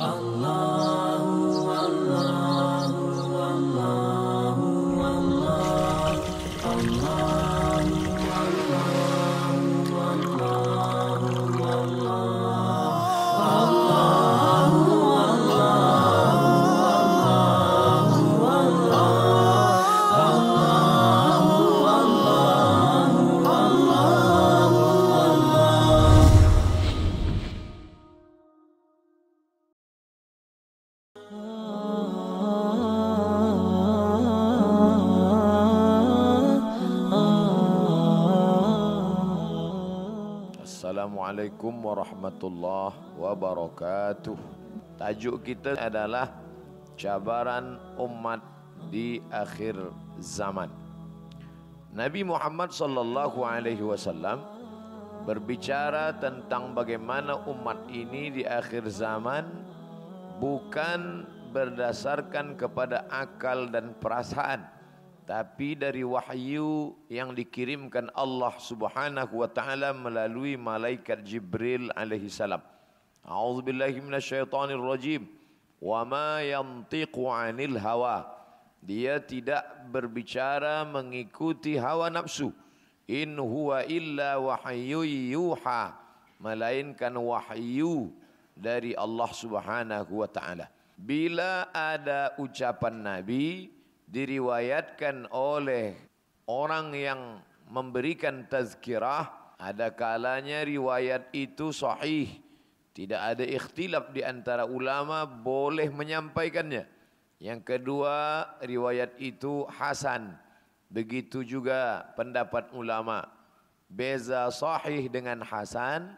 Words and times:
Allah. 0.00 0.67
Warahmatullahi 42.38 42.94
wabarakatuh. 43.18 44.38
Tajuk 44.98 45.42
kita 45.42 45.74
adalah 45.74 46.30
cabaran 46.94 47.82
umat 47.98 48.38
di 48.90 49.18
akhir 49.30 49.74
zaman. 50.22 50.70
Nabi 51.90 52.22
Muhammad 52.22 52.70
sallallahu 52.70 53.42
alaihi 53.42 53.82
wasallam 53.82 54.38
berbicara 55.26 56.14
tentang 56.22 56.78
bagaimana 56.78 57.42
umat 57.50 57.90
ini 57.90 58.30
di 58.30 58.42
akhir 58.46 58.86
zaman 58.86 59.42
bukan 60.38 61.26
berdasarkan 61.50 62.54
kepada 62.54 63.02
akal 63.10 63.66
dan 63.66 63.98
perasaan 63.98 64.62
tapi 65.28 65.76
dari 65.76 66.00
wahyu 66.00 66.96
yang 67.12 67.36
dikirimkan 67.36 68.08
Allah 68.16 68.56
Subhanahu 68.56 69.44
wa 69.44 69.48
taala 69.52 69.92
melalui 69.92 70.56
malaikat 70.56 71.20
Jibril 71.20 71.92
alaihi 71.92 72.32
salam. 72.32 72.64
A'udzu 73.28 73.60
billahi 73.60 74.00
minasyaitonir 74.00 74.80
rajim. 74.80 75.28
Wa 75.84 76.08
ma 76.08 76.40
yantiqu 76.40 77.28
'anil 77.28 77.76
hawa. 77.76 78.24
Dia 78.80 79.20
tidak 79.20 79.68
berbicara 79.92 80.88
mengikuti 80.88 81.76
hawa 81.76 82.08
nafsu. 82.08 82.48
In 83.04 83.36
huwa 83.36 83.84
illa 83.84 84.40
wahyu 84.40 85.04
yuha. 85.04 85.92
Melainkan 86.40 87.12
wahyu 87.20 88.16
dari 88.56 88.96
Allah 88.96 89.28
Subhanahu 89.28 90.24
wa 90.24 90.28
taala. 90.32 90.72
Bila 90.96 91.68
ada 91.68 92.32
ucapan 92.40 92.96
Nabi, 92.96 93.76
diriwayatkan 94.08 95.28
oleh 95.28 95.92
orang 96.48 96.96
yang 96.96 97.20
memberikan 97.68 98.48
tazkirah 98.48 99.28
ada 99.60 99.92
kalanya 99.92 100.64
riwayat 100.64 101.28
itu 101.36 101.70
sahih. 101.70 102.40
Tidak 102.96 103.20
ada 103.20 103.44
ikhtilaf 103.44 104.10
di 104.10 104.26
antara 104.26 104.66
ulama 104.66 105.22
boleh 105.28 105.86
menyampaikannya. 105.92 106.88
Yang 107.38 107.60
kedua 107.62 108.48
riwayat 108.58 109.14
itu 109.22 109.62
hasan. 109.70 110.34
Begitu 110.90 111.46
juga 111.46 112.10
pendapat 112.18 112.74
ulama. 112.74 113.28
Beza 113.86 114.50
sahih 114.50 115.06
dengan 115.06 115.44
hasan 115.46 116.16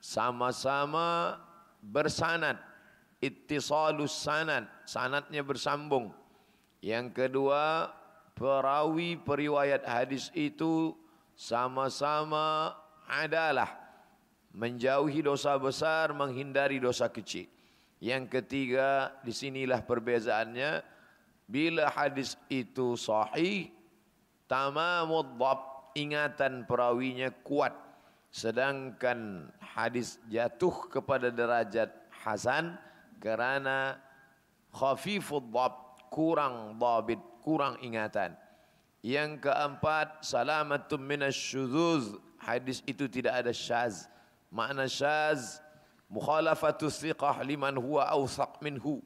sama-sama 0.00 1.36
bersanad. 1.84 2.56
Ittisalus 3.22 4.14
sanad 4.18 4.66
sanadnya 4.82 5.46
bersambung 5.46 6.10
yang 6.82 7.14
kedua, 7.14 7.94
perawi 8.34 9.14
periwayat 9.14 9.86
hadis 9.86 10.34
itu 10.34 10.98
sama-sama 11.38 12.74
adalah 13.06 13.70
menjauhi 14.50 15.22
dosa 15.22 15.54
besar, 15.62 16.10
menghindari 16.10 16.82
dosa 16.82 17.06
kecil. 17.06 17.46
Yang 18.02 18.42
ketiga, 18.42 19.14
di 19.22 19.30
sinilah 19.30 19.86
perbezaannya. 19.86 20.82
Bila 21.46 21.86
hadis 21.86 22.34
itu 22.50 22.98
sahih, 22.98 23.70
tamamud 24.50 25.38
dhab, 25.38 25.94
ingatan 25.94 26.66
perawinya 26.66 27.30
kuat. 27.46 27.78
Sedangkan 28.32 29.52
hadis 29.60 30.18
jatuh 30.26 30.88
kepada 30.90 31.28
derajat 31.30 31.92
hasan 32.24 32.74
kerana 33.22 34.00
khafifud 34.74 35.52
dhab, 35.52 35.81
kurang 36.12 36.76
dhabit, 36.76 37.18
kurang 37.40 37.80
ingatan. 37.80 38.36
Yang 39.00 39.48
keempat, 39.48 40.20
salamatun 40.20 41.00
minasyuzuz. 41.00 42.20
Hadis 42.36 42.84
itu 42.84 43.08
tidak 43.08 43.40
ada 43.40 43.50
syaz. 43.50 44.06
Makna 44.52 44.84
syaz, 44.84 45.64
mukhalafatu 46.12 46.92
thiqah 46.92 47.40
liman 47.40 47.80
huwa 47.80 48.04
awsaq 48.12 48.60
minhu. 48.60 49.00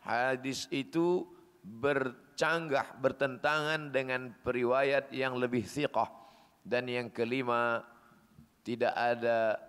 Hadis 0.00 0.64
itu 0.72 1.28
bercanggah, 1.60 2.96
bertentangan 2.98 3.92
dengan 3.92 4.32
periwayat 4.40 5.12
yang 5.12 5.36
lebih 5.36 5.62
thiqah. 5.62 6.08
Dan 6.64 6.88
yang 6.90 7.12
kelima, 7.12 7.84
tidak 8.66 8.94
ada 8.96 9.62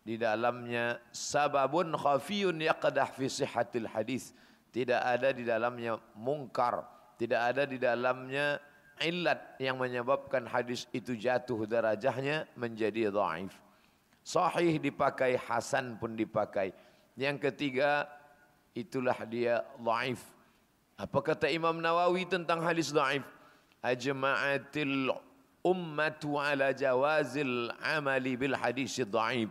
di 0.00 0.16
dalamnya 0.16 0.96
sababun 1.12 1.92
khafiyun 1.92 2.56
yaqdah 2.56 3.04
fi 3.12 3.28
sihhatil 3.28 3.84
hadis 3.84 4.32
tidak 4.70 5.02
ada 5.02 5.34
di 5.34 5.42
dalamnya 5.42 5.98
mungkar, 6.14 6.86
tidak 7.18 7.40
ada 7.54 7.62
di 7.66 7.78
dalamnya 7.78 8.58
illat 9.02 9.58
yang 9.58 9.80
menyebabkan 9.80 10.46
hadis 10.46 10.86
itu 10.94 11.16
jatuh 11.18 11.66
derajahnya 11.66 12.46
menjadi 12.54 13.10
dhaif. 13.10 13.50
Sahih 14.20 14.78
dipakai, 14.78 15.34
hasan 15.40 15.96
pun 15.96 16.14
dipakai. 16.14 16.70
Yang 17.16 17.50
ketiga, 17.50 18.06
itulah 18.76 19.16
dia 19.26 19.64
dhaif. 19.80 20.22
Apa 21.00 21.18
kata 21.24 21.48
Imam 21.48 21.80
Nawawi 21.80 22.28
tentang 22.28 22.60
hadis 22.60 22.92
dhaif? 22.92 23.24
Ajma'atil 23.80 25.08
ummatu 25.64 26.36
ala 26.36 26.76
jawazil 26.76 27.72
amali 27.80 28.36
bil 28.36 28.54
hadis 28.54 29.00
dhaif. 29.02 29.48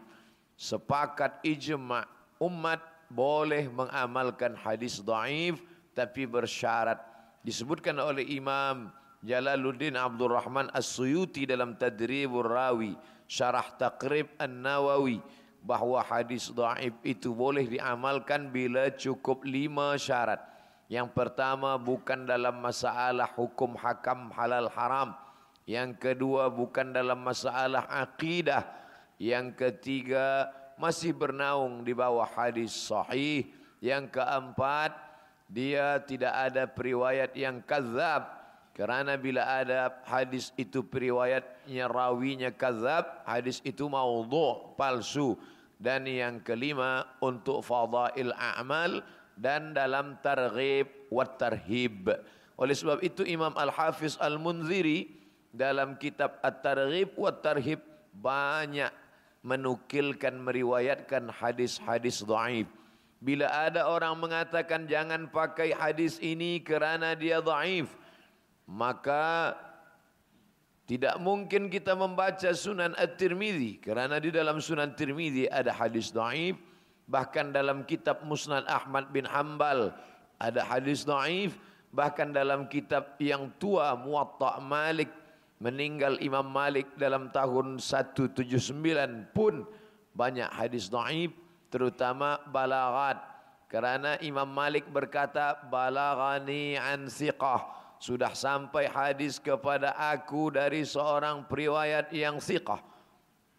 Sepakat 0.56 1.42
ijma' 1.42 2.06
umat 2.40 2.82
boleh 3.10 3.68
mengamalkan 3.68 4.54
hadis 4.56 5.02
dhaif 5.02 5.60
tapi 5.98 6.30
bersyarat. 6.30 7.02
Disebutkan 7.42 7.98
oleh 7.98 8.24
Imam 8.30 8.94
Jalaluddin 9.26 10.00
Abdul 10.00 10.32
Rahman 10.32 10.72
As-Suyuti 10.72 11.44
dalam 11.44 11.76
Tadribur 11.76 12.48
Rawi 12.48 12.96
Syarah 13.30 13.68
Taqrib 13.78 14.32
An-Nawawi 14.42 15.22
bahawa 15.62 16.02
hadis 16.02 16.50
dhaif 16.50 16.96
itu 17.06 17.36
boleh 17.36 17.68
diamalkan 17.68 18.50
bila 18.50 18.90
cukup 18.96 19.44
lima 19.44 20.00
syarat. 20.00 20.42
Yang 20.90 21.14
pertama 21.14 21.78
bukan 21.78 22.26
dalam 22.26 22.58
masalah 22.58 23.30
hukum 23.38 23.78
hakam 23.78 24.34
halal 24.34 24.66
haram. 24.74 25.14
Yang 25.70 26.02
kedua 26.02 26.50
bukan 26.50 26.90
dalam 26.90 27.22
masalah 27.22 27.86
akidah. 27.86 28.66
Yang 29.22 29.54
ketiga 29.54 30.50
masih 30.80 31.12
bernaung 31.12 31.84
di 31.84 31.92
bawah 31.92 32.26
hadis 32.26 32.72
sahih. 32.72 33.52
Yang 33.84 34.16
keempat, 34.16 34.96
dia 35.52 36.00
tidak 36.08 36.32
ada 36.32 36.64
periwayat 36.66 37.36
yang 37.36 37.60
kazab. 37.60 38.40
Kerana 38.72 39.20
bila 39.20 39.44
ada 39.44 39.92
hadis 40.08 40.56
itu 40.56 40.80
periwayatnya 40.80 41.92
rawinya 41.92 42.48
kazab, 42.56 43.28
hadis 43.28 43.60
itu 43.68 43.92
maudhu, 43.92 44.72
palsu. 44.80 45.36
Dan 45.76 46.08
yang 46.08 46.40
kelima, 46.40 47.04
untuk 47.20 47.60
fadail 47.60 48.32
a'mal 48.36 49.04
dan 49.36 49.76
dalam 49.76 50.16
targhib 50.24 51.12
wa 51.12 51.28
tarhib. 51.28 52.08
Oleh 52.60 52.76
sebab 52.76 53.00
itu 53.00 53.24
Imam 53.24 53.56
Al-Hafiz 53.56 54.20
Al-Munziri 54.20 55.08
dalam 55.56 55.96
kitab 55.96 56.44
At-Targhib 56.44 57.16
wa 57.16 57.32
Tarhib 57.32 57.80
banyak 58.12 58.92
menukilkan 59.46 60.36
meriwayatkan 60.36 61.32
hadis-hadis 61.32 62.24
dhaif. 62.28 62.68
Bila 63.20 63.52
ada 63.52 63.92
orang 63.92 64.16
mengatakan 64.16 64.88
jangan 64.88 65.28
pakai 65.28 65.76
hadis 65.76 66.20
ini 66.24 66.64
kerana 66.64 67.16
dia 67.16 67.44
dhaif, 67.44 67.92
maka 68.64 69.56
tidak 70.88 71.20
mungkin 71.20 71.68
kita 71.68 71.94
membaca 71.94 72.50
Sunan 72.56 72.96
At-Tirmizi 72.96 73.78
kerana 73.84 74.18
di 74.18 74.32
dalam 74.32 74.64
Sunan 74.64 74.96
Tirmizi 74.96 75.52
ada 75.52 75.76
hadis 75.76 76.16
dhaif, 76.16 76.56
bahkan 77.06 77.52
dalam 77.52 77.84
kitab 77.84 78.24
Musnad 78.24 78.64
Ahmad 78.72 79.12
bin 79.12 79.28
Hambal 79.28 79.92
ada 80.40 80.64
hadis 80.64 81.04
dhaif, 81.04 81.60
bahkan 81.92 82.32
dalam 82.32 82.72
kitab 82.72 83.20
yang 83.20 83.52
tua 83.60 84.00
Muwatta 84.00 84.64
Malik 84.64 85.12
meninggal 85.60 86.16
Imam 86.24 86.48
Malik 86.48 86.88
dalam 86.96 87.28
tahun 87.36 87.84
179 87.84 89.36
pun 89.36 89.68
banyak 90.16 90.48
hadis 90.56 90.88
dhaif 90.88 91.36
terutama 91.68 92.40
balaghat 92.48 93.20
kerana 93.68 94.16
Imam 94.24 94.48
Malik 94.48 94.88
berkata 94.90 95.60
balaghani 95.68 96.80
an 96.80 97.12
siqah 97.12 97.76
sudah 98.00 98.32
sampai 98.32 98.88
hadis 98.88 99.38
kepada 99.38 99.92
aku 99.94 100.56
dari 100.56 100.88
seorang 100.88 101.44
periwayat 101.46 102.10
yang 102.16 102.40
siqah 102.40 102.80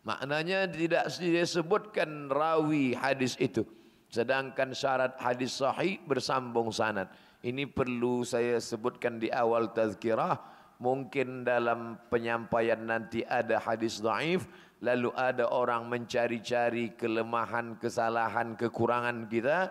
maknanya 0.01 0.65
tidak 0.67 1.13
disebutkan 1.21 2.33
rawi 2.33 2.97
hadis 2.97 3.37
itu. 3.37 3.63
Sedangkan 4.11 4.75
syarat 4.75 5.15
hadis 5.23 5.55
sahih 5.63 6.03
bersambung 6.03 6.75
sanad. 6.75 7.07
Ini 7.47 7.71
perlu 7.71 8.27
saya 8.27 8.59
sebutkan 8.59 9.23
di 9.23 9.31
awal 9.31 9.71
tazkirah 9.71 10.35
mungkin 10.81 11.45
dalam 11.45 12.01
penyampaian 12.09 12.81
nanti 12.81 13.21
ada 13.29 13.61
hadis 13.61 14.01
dhaif 14.01 14.49
lalu 14.81 15.13
ada 15.13 15.45
orang 15.53 15.87
mencari-cari 15.87 16.97
kelemahan, 16.97 17.77
kesalahan, 17.77 18.57
kekurangan 18.57 19.29
kita, 19.29 19.69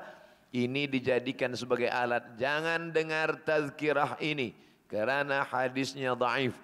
ini 0.54 0.86
dijadikan 0.86 1.54
sebagai 1.58 1.90
alat. 1.90 2.38
Jangan 2.38 2.94
dengar 2.94 3.42
tazkirah 3.42 4.22
ini 4.22 4.54
kerana 4.86 5.46
hadisnya 5.46 6.14
dhaif. 6.14 6.58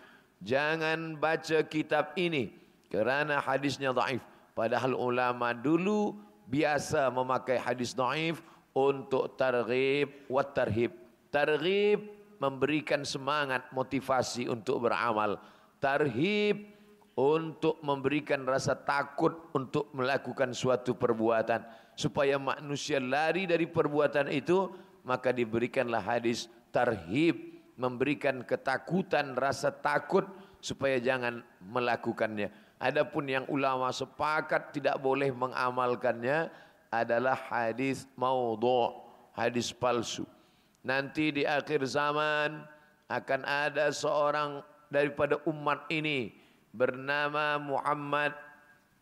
Jangan 0.45 1.17
baca 1.17 1.65
kitab 1.65 2.13
ini 2.17 2.53
kerana 2.89 3.41
hadisnya 3.41 3.89
dhaif. 3.93 4.21
Padahal 4.53 4.93
ulama 4.93 5.51
dulu 5.51 6.13
biasa 6.45 7.09
memakai 7.09 7.57
hadis 7.57 7.97
dhaif 7.97 8.45
untuk 8.77 9.33
targhib 9.33 10.29
wa 10.29 10.45
tarhib. 10.45 10.93
Targhib 11.33 12.14
memberikan 12.39 13.07
semangat 13.07 13.67
motivasi 13.71 14.51
untuk 14.51 14.87
beramal. 14.87 15.39
Tarhib 15.79 16.75
untuk 17.15 17.79
memberikan 17.79 18.43
rasa 18.43 18.75
takut 18.75 19.31
untuk 19.55 19.87
melakukan 19.95 20.51
suatu 20.51 20.95
perbuatan. 20.95 21.63
Supaya 21.95 22.35
manusia 22.35 22.99
lari 22.99 23.47
dari 23.47 23.67
perbuatan 23.71 24.27
itu 24.27 24.67
maka 25.07 25.31
diberikanlah 25.31 26.03
hadis 26.03 26.51
tarhib 26.75 27.55
memberikan 27.79 28.43
ketakutan 28.43 29.37
rasa 29.39 29.71
takut 29.71 30.27
supaya 30.59 30.99
jangan 30.99 31.39
melakukannya. 31.63 32.51
Adapun 32.75 33.31
yang 33.31 33.47
ulama 33.47 33.87
sepakat 33.95 34.75
tidak 34.75 34.99
boleh 34.99 35.31
mengamalkannya 35.31 36.51
adalah 36.91 37.39
hadis 37.47 38.03
maudhu 38.19 38.91
hadis 39.31 39.71
palsu 39.71 40.27
nanti 40.85 41.33
di 41.33 41.43
akhir 41.43 41.81
zaman 41.89 42.61
akan 43.09 43.41
ada 43.41 43.89
seorang 43.89 44.61
daripada 44.93 45.41
umat 45.49 45.89
ini 45.89 46.37
bernama 46.69 47.57
Muhammad 47.57 48.37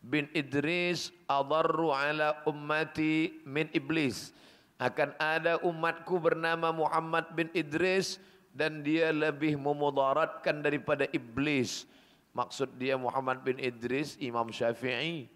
bin 0.00 0.28
Idris 0.32 1.12
adarru 1.28 1.92
ala 1.92 2.40
ummati 2.48 3.44
min 3.44 3.68
iblis. 3.76 4.32
Akan 4.80 5.14
ada 5.22 5.60
umatku 5.62 6.18
bernama 6.18 6.74
Muhammad 6.74 7.30
bin 7.36 7.46
Idris 7.54 8.18
dan 8.50 8.82
dia 8.82 9.14
lebih 9.14 9.54
memudaratkan 9.54 10.64
daripada 10.64 11.06
iblis. 11.14 11.86
Maksud 12.34 12.74
dia 12.74 12.98
Muhammad 12.98 13.46
bin 13.46 13.60
Idris 13.62 14.18
Imam 14.18 14.50
Syafi'i 14.50 15.30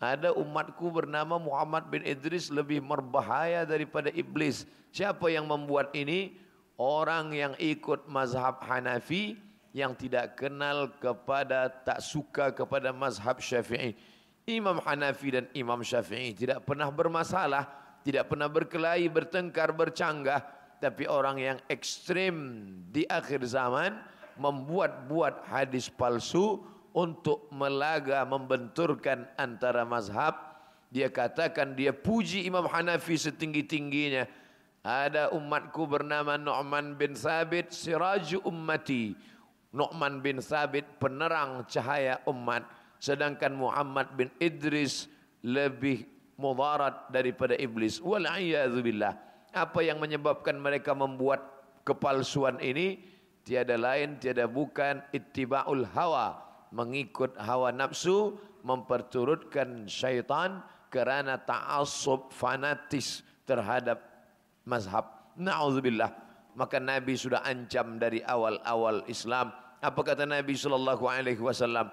ada 0.00 0.32
umatku 0.32 0.88
bernama 0.88 1.36
Muhammad 1.36 1.92
bin 1.92 2.00
Idris 2.00 2.48
lebih 2.48 2.80
berbahaya 2.80 3.68
daripada 3.68 4.08
iblis. 4.16 4.64
Siapa 4.96 5.28
yang 5.28 5.44
membuat 5.44 5.92
ini? 5.92 6.40
Orang 6.80 7.36
yang 7.36 7.52
ikut 7.60 8.08
mazhab 8.08 8.64
Hanafi 8.64 9.36
yang 9.76 9.92
tidak 9.92 10.40
kenal 10.40 10.88
kepada 10.96 11.68
tak 11.68 12.00
suka 12.00 12.48
kepada 12.56 12.88
mazhab 12.96 13.36
Syafi'i. 13.44 13.92
Imam 14.48 14.80
Hanafi 14.80 15.28
dan 15.36 15.44
Imam 15.52 15.84
Syafi'i 15.84 16.32
tidak 16.32 16.64
pernah 16.64 16.88
bermasalah, 16.88 17.68
tidak 18.00 18.32
pernah 18.32 18.48
berkelahi, 18.48 19.12
bertengkar, 19.12 19.76
bercanggah, 19.76 20.40
tapi 20.80 21.04
orang 21.04 21.36
yang 21.36 21.58
ekstrim 21.68 22.64
di 22.88 23.04
akhir 23.04 23.44
zaman 23.44 24.00
membuat-buat 24.40 25.44
hadis 25.52 25.92
palsu 25.92 26.64
untuk 26.92 27.46
melaga 27.52 28.22
membenturkan 28.26 29.28
antara 29.38 29.86
mazhab. 29.86 30.36
Dia 30.90 31.06
katakan 31.06 31.78
dia 31.78 31.94
puji 31.94 32.46
Imam 32.46 32.66
Hanafi 32.66 33.14
setinggi-tingginya. 33.14 34.26
Ada 34.80 35.30
umatku 35.36 35.86
bernama 35.86 36.40
Nu'man 36.40 36.96
bin 36.96 37.14
Sabit 37.14 37.70
siraju 37.70 38.42
ummati. 38.48 39.14
Nu'man 39.70 40.18
bin 40.18 40.42
Thabit 40.42 40.98
penerang 40.98 41.62
cahaya 41.70 42.18
umat 42.26 42.66
sedangkan 42.98 43.54
Muhammad 43.54 44.12
bin 44.18 44.28
Idris 44.42 45.06
lebih 45.46 46.04
mudarat 46.36 47.08
daripada 47.08 47.54
iblis 47.54 48.02
wal 48.02 48.26
billah 48.82 49.14
apa 49.54 49.80
yang 49.80 50.02
menyebabkan 50.02 50.58
mereka 50.58 50.92
membuat 50.92 51.40
kepalsuan 51.86 52.58
ini 52.58 52.98
tiada 53.46 53.78
lain 53.78 54.18
tiada 54.18 54.50
bukan 54.50 55.00
ittibaul 55.14 55.86
hawa 55.94 56.49
mengikut 56.70 57.34
hawa 57.38 57.74
nafsu 57.74 58.38
memperturutkan 58.66 59.90
syaitan 59.90 60.62
kerana 60.90 61.38
ta'assub 61.38 62.30
fanatis 62.34 63.22
terhadap 63.46 64.02
mazhab 64.66 65.06
na'udzubillah 65.38 66.30
maka 66.58 66.82
Nabi 66.82 67.14
sudah 67.14 67.40
ancam 67.46 68.00
dari 68.00 68.22
awal-awal 68.24 69.06
Islam. 69.06 69.54
Apa 69.80 70.00
kata 70.02 70.26
Nabi 70.26 70.58
sallallahu 70.58 71.04
alaihi 71.06 71.40
wasallam? 71.40 71.88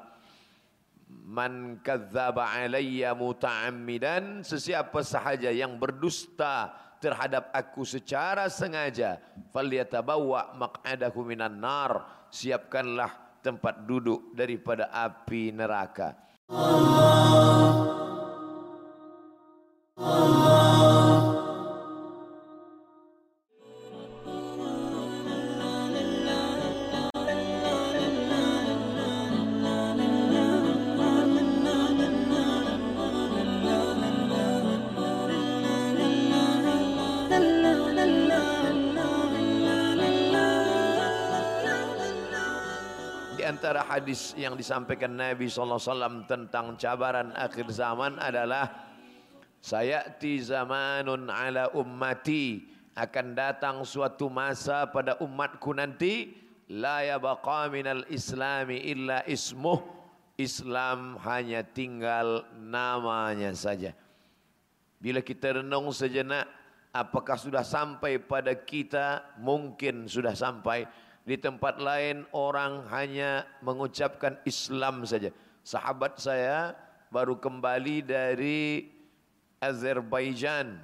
Man 1.07 1.79
kadzdzaba 1.79 2.51
alayya 2.51 3.15
muta'ammidan, 3.15 4.43
sesiapa 4.43 4.99
sahaja 5.07 5.47
yang 5.55 5.79
berdusta 5.79 6.75
terhadap 6.99 7.47
aku 7.55 7.87
secara 7.87 8.51
sengaja, 8.51 9.23
falyatabawwa 9.55 10.59
maq'adahu 10.59 11.23
minan 11.23 11.63
nar, 11.63 12.27
siapkanlah 12.27 13.26
tempat 13.47 13.87
duduk 13.87 14.35
daripada 14.35 14.91
api 14.91 15.55
neraka. 15.55 16.19
Allah 16.51 17.86
hadis 44.07 44.39
yang 44.39 44.55
disampaikan 44.55 45.19
Nabi 45.19 45.51
SAW 45.51 46.23
tentang 46.31 46.79
cabaran 46.79 47.35
akhir 47.35 47.67
zaman 47.75 48.15
adalah 48.15 48.71
sayati 49.59 50.39
zamanun 50.39 51.27
ala 51.27 51.75
ummati. 51.75 52.71
Akan 52.95 53.35
datang 53.35 53.83
suatu 53.83 54.31
masa 54.31 54.87
pada 54.87 55.19
umatku 55.19 55.75
nanti 55.75 56.31
la 56.71 57.03
yabqa 57.03 57.67
minal 57.67 58.07
islami 58.07 58.79
illa 58.87 59.27
ismuh. 59.27 59.99
Islam 60.39 61.19
hanya 61.27 61.67
tinggal 61.67 62.47
namanya 62.55 63.51
saja. 63.59 63.91
Bila 65.03 65.19
kita 65.19 65.59
renung 65.59 65.91
sejenak 65.91 66.47
apakah 66.95 67.35
sudah 67.35 67.67
sampai 67.67 68.23
pada 68.23 68.55
kita? 68.55 69.35
Mungkin 69.43 70.07
sudah 70.07 70.31
sampai 70.31 70.87
di 71.27 71.35
tempat 71.35 71.75
lain 71.83 72.23
orang 72.31 72.87
hanya 72.87 73.43
mengucapkan 73.59 74.39
Islam 74.47 75.03
saja. 75.03 75.27
Sahabat 75.59 76.15
saya 76.23 76.71
baru 77.11 77.35
kembali 77.35 78.07
dari 78.07 78.87
Azerbaijan, 79.59 80.79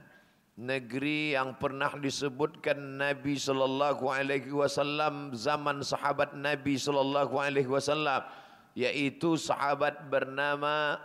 negeri 0.60 1.40
yang 1.40 1.56
pernah 1.56 1.96
disebutkan 1.96 2.76
Nabi 2.76 3.40
sallallahu 3.40 4.04
alaihi 4.12 4.52
wasallam 4.52 5.32
zaman 5.32 5.80
sahabat 5.80 6.36
Nabi 6.36 6.76
sallallahu 6.76 7.40
alaihi 7.40 7.72
wasallam 7.72 8.28
yaitu 8.76 9.40
sahabat 9.40 10.12
bernama 10.12 11.00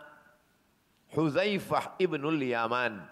Huzaifah 1.15 1.95
ibnul 2.03 2.43
Yaman. 2.43 3.07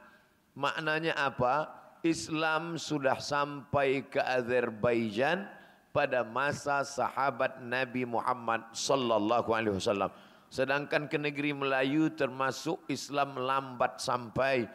Maknanya 0.58 1.14
apa? 1.14 1.70
Islam 2.02 2.76
sudah 2.76 3.16
sampai 3.22 4.04
ke 4.04 4.18
Azerbaijan 4.18 5.55
pada 5.96 6.20
masa 6.20 6.84
sahabat 6.84 7.64
Nabi 7.64 8.04
Muhammad 8.04 8.68
sallallahu 8.76 9.48
alaihi 9.56 9.80
wasallam. 9.80 10.12
Sedangkan 10.52 11.08
ke 11.08 11.16
negeri 11.16 11.56
Melayu 11.56 12.12
termasuk 12.12 12.84
Islam 12.92 13.40
lambat 13.40 13.96
sampai 13.96 14.68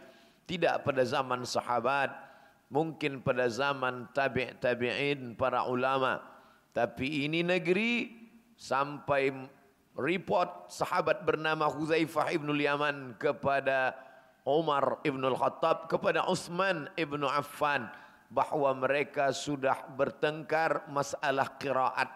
tidak 0.49 0.81
pada 0.81 1.05
zaman 1.05 1.45
sahabat, 1.45 2.09
mungkin 2.73 3.21
pada 3.21 3.45
zaman 3.53 4.09
tabi' 4.17 4.57
tabi'in 4.57 5.37
para 5.37 5.69
ulama. 5.69 6.25
Tapi 6.73 7.29
ini 7.29 7.45
negeri 7.45 8.09
sampai 8.57 9.29
report 9.93 10.73
sahabat 10.73 11.21
bernama 11.21 11.69
Huzaifah 11.69 12.33
ibn 12.33 12.49
Yaman 12.49 13.21
kepada 13.21 13.93
Umar 14.41 14.97
ibn 15.05 15.21
al-Khattab 15.21 15.85
kepada 15.85 16.25
Uthman 16.25 16.89
ibn 16.97 17.21
Affan 17.29 17.85
bahawa 18.31 18.71
mereka 18.71 19.35
sudah 19.35 19.91
bertengkar 19.91 20.87
masalah 20.87 21.59
kiraat. 21.59 22.07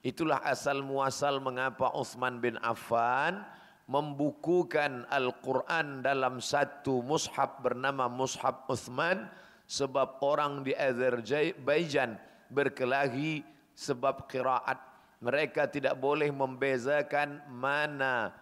Itulah 0.00 0.40
asal 0.40 0.80
muasal 0.80 1.44
mengapa 1.44 1.92
Uthman 1.92 2.40
bin 2.40 2.56
Affan 2.64 3.44
membukukan 3.84 5.04
Al-Quran 5.12 6.00
dalam 6.00 6.40
satu 6.40 7.04
mushaf 7.04 7.60
bernama 7.60 8.08
Mushaf 8.08 8.64
Uthman 8.68 9.28
sebab 9.68 10.24
orang 10.24 10.64
di 10.64 10.72
Azerbaijan 10.72 12.16
berkelahi 12.48 13.44
sebab 13.76 14.24
kiraat. 14.24 14.80
Mereka 15.20 15.68
tidak 15.68 15.98
boleh 15.98 16.30
membezakan 16.32 17.44
mana 17.50 18.32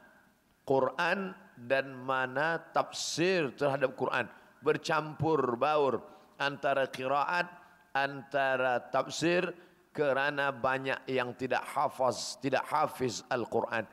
Quran 0.63 1.33
dan 1.57 1.91
mana 2.05 2.61
tafsir 2.71 3.51
terhadap 3.57 3.97
Quran 3.97 4.29
bercampur 4.61 5.57
baur 5.57 6.16
antara 6.37 6.89
qiraat 6.89 7.49
antara 7.97 8.81
tafsir 8.93 9.53
kerana 9.93 10.53
banyak 10.53 11.09
yang 11.09 11.33
tidak 11.33 11.65
hafaz 11.65 12.37
tidak 12.41 12.65
hafiz 12.69 13.25
Al-Quran. 13.33 13.89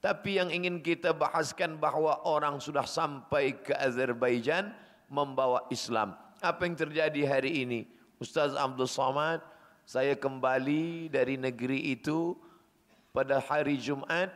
Tapi 0.00 0.40
yang 0.40 0.48
ingin 0.48 0.80
kita 0.80 1.12
bahaskan 1.12 1.76
bahawa 1.76 2.24
orang 2.24 2.56
sudah 2.56 2.88
sampai 2.88 3.60
ke 3.60 3.76
Azerbaijan 3.76 4.72
membawa 5.12 5.68
Islam. 5.68 6.16
Apa 6.40 6.64
yang 6.64 6.78
terjadi 6.78 7.20
hari 7.28 7.68
ini? 7.68 7.84
Ustaz 8.16 8.56
Abdul 8.56 8.88
Samad 8.88 9.44
saya 9.84 10.14
kembali 10.14 11.10
dari 11.10 11.34
negeri 11.34 11.92
itu. 11.92 12.38
Pada 13.10 13.42
hari 13.42 13.74
Jumaat 13.74 14.30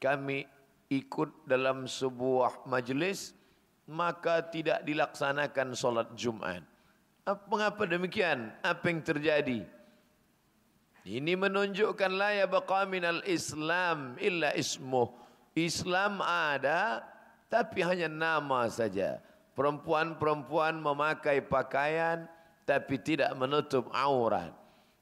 kami 0.00 0.48
ikut 0.88 1.44
dalam 1.44 1.84
sebuah 1.84 2.64
majlis 2.64 3.36
maka 3.84 4.40
tidak 4.48 4.80
dilaksanakan 4.88 5.76
solat 5.76 6.08
Jumat. 6.16 6.64
Mengapa 7.24 7.88
demikian? 7.88 8.52
Apa 8.60 8.92
yang 8.92 9.00
terjadi? 9.00 9.64
Ini 11.08 11.32
menunjukkan 11.40 12.12
la 12.12 12.36
ya 12.36 12.44
baqa 12.44 12.84
minal 12.84 13.24
Islam 13.24 14.20
illa 14.20 14.52
ismuh. 14.52 15.08
Islam 15.56 16.20
ada 16.20 17.00
tapi 17.48 17.80
hanya 17.80 18.12
nama 18.12 18.68
saja. 18.68 19.24
Perempuan-perempuan 19.56 20.76
memakai 20.76 21.40
pakaian 21.40 22.28
tapi 22.68 23.00
tidak 23.00 23.32
menutup 23.40 23.88
aurat. 23.96 24.52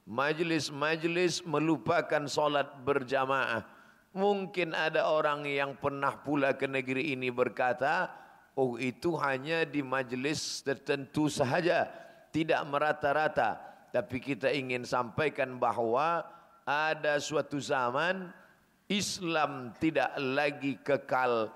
Majlis-majlis 0.06 1.42
melupakan 1.42 2.22
solat 2.30 2.70
berjamaah. 2.86 3.66
Mungkin 4.14 4.78
ada 4.78 5.10
orang 5.10 5.42
yang 5.46 5.74
pernah 5.74 6.22
pula 6.22 6.54
ke 6.54 6.70
negeri 6.70 7.18
ini 7.18 7.34
berkata, 7.34 8.10
oh 8.54 8.78
itu 8.78 9.16
hanya 9.18 9.64
di 9.64 9.80
majlis 9.80 10.60
tertentu 10.60 11.32
sahaja, 11.32 11.88
tidak 12.32 12.64
merata-rata. 12.66 13.60
Tapi 13.92 14.16
kita 14.18 14.48
ingin 14.48 14.88
sampaikan 14.88 15.60
bahawa 15.60 16.24
ada 16.64 17.20
suatu 17.20 17.60
zaman 17.60 18.32
Islam 18.88 19.76
tidak 19.76 20.16
lagi 20.16 20.80
kekal 20.80 21.52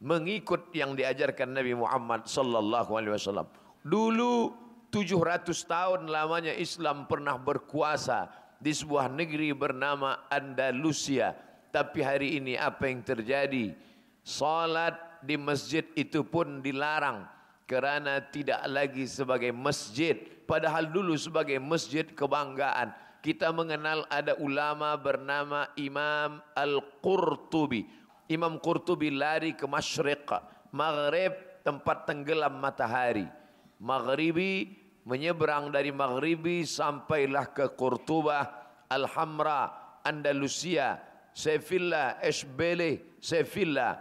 mengikut 0.00 0.72
yang 0.76 0.92
diajarkan 0.92 1.56
Nabi 1.56 1.72
Muhammad 1.72 2.28
sallallahu 2.28 3.00
alaihi 3.00 3.16
wasallam. 3.16 3.48
Dulu 3.80 4.52
700 4.92 5.56
tahun 5.64 6.00
lamanya 6.12 6.52
Islam 6.52 7.08
pernah 7.08 7.40
berkuasa 7.40 8.28
di 8.60 8.76
sebuah 8.76 9.08
negeri 9.08 9.56
bernama 9.56 10.28
Andalusia. 10.28 11.32
Tapi 11.72 12.04
hari 12.04 12.36
ini 12.36 12.60
apa 12.60 12.92
yang 12.92 13.00
terjadi? 13.00 13.72
Salat 14.20 14.98
di 15.24 15.40
masjid 15.40 15.86
itu 15.96 16.20
pun 16.26 16.60
dilarang 16.60 17.39
kerana 17.70 18.18
tidak 18.18 18.66
lagi 18.66 19.06
sebagai 19.06 19.54
masjid. 19.54 20.18
Padahal 20.42 20.90
dulu 20.90 21.14
sebagai 21.14 21.62
masjid 21.62 22.02
kebanggaan. 22.02 22.90
Kita 23.22 23.54
mengenal 23.54 24.10
ada 24.10 24.34
ulama 24.42 24.98
bernama 24.98 25.70
Imam 25.78 26.42
Al-Qurtubi. 26.58 27.86
Imam 28.26 28.58
Qurtubi 28.58 29.14
lari 29.14 29.54
ke 29.54 29.70
Masyriq. 29.70 30.26
Maghrib 30.74 31.62
tempat 31.62 32.10
tenggelam 32.10 32.58
matahari. 32.58 33.30
Maghribi 33.78 34.74
menyeberang 35.06 35.70
dari 35.70 35.94
Maghribi 35.94 36.66
sampailah 36.66 37.54
ke 37.54 37.70
Qurtubah. 37.78 38.58
Al-Hamra, 38.90 39.70
Andalusia. 40.02 40.98
Sevilla, 41.30 42.18
Esbele, 42.18 43.22
Sevilla. 43.22 43.94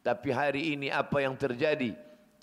Tapi 0.00 0.32
hari 0.32 0.72
ini 0.72 0.88
apa 0.88 1.20
yang 1.20 1.36
terjadi? 1.36 1.92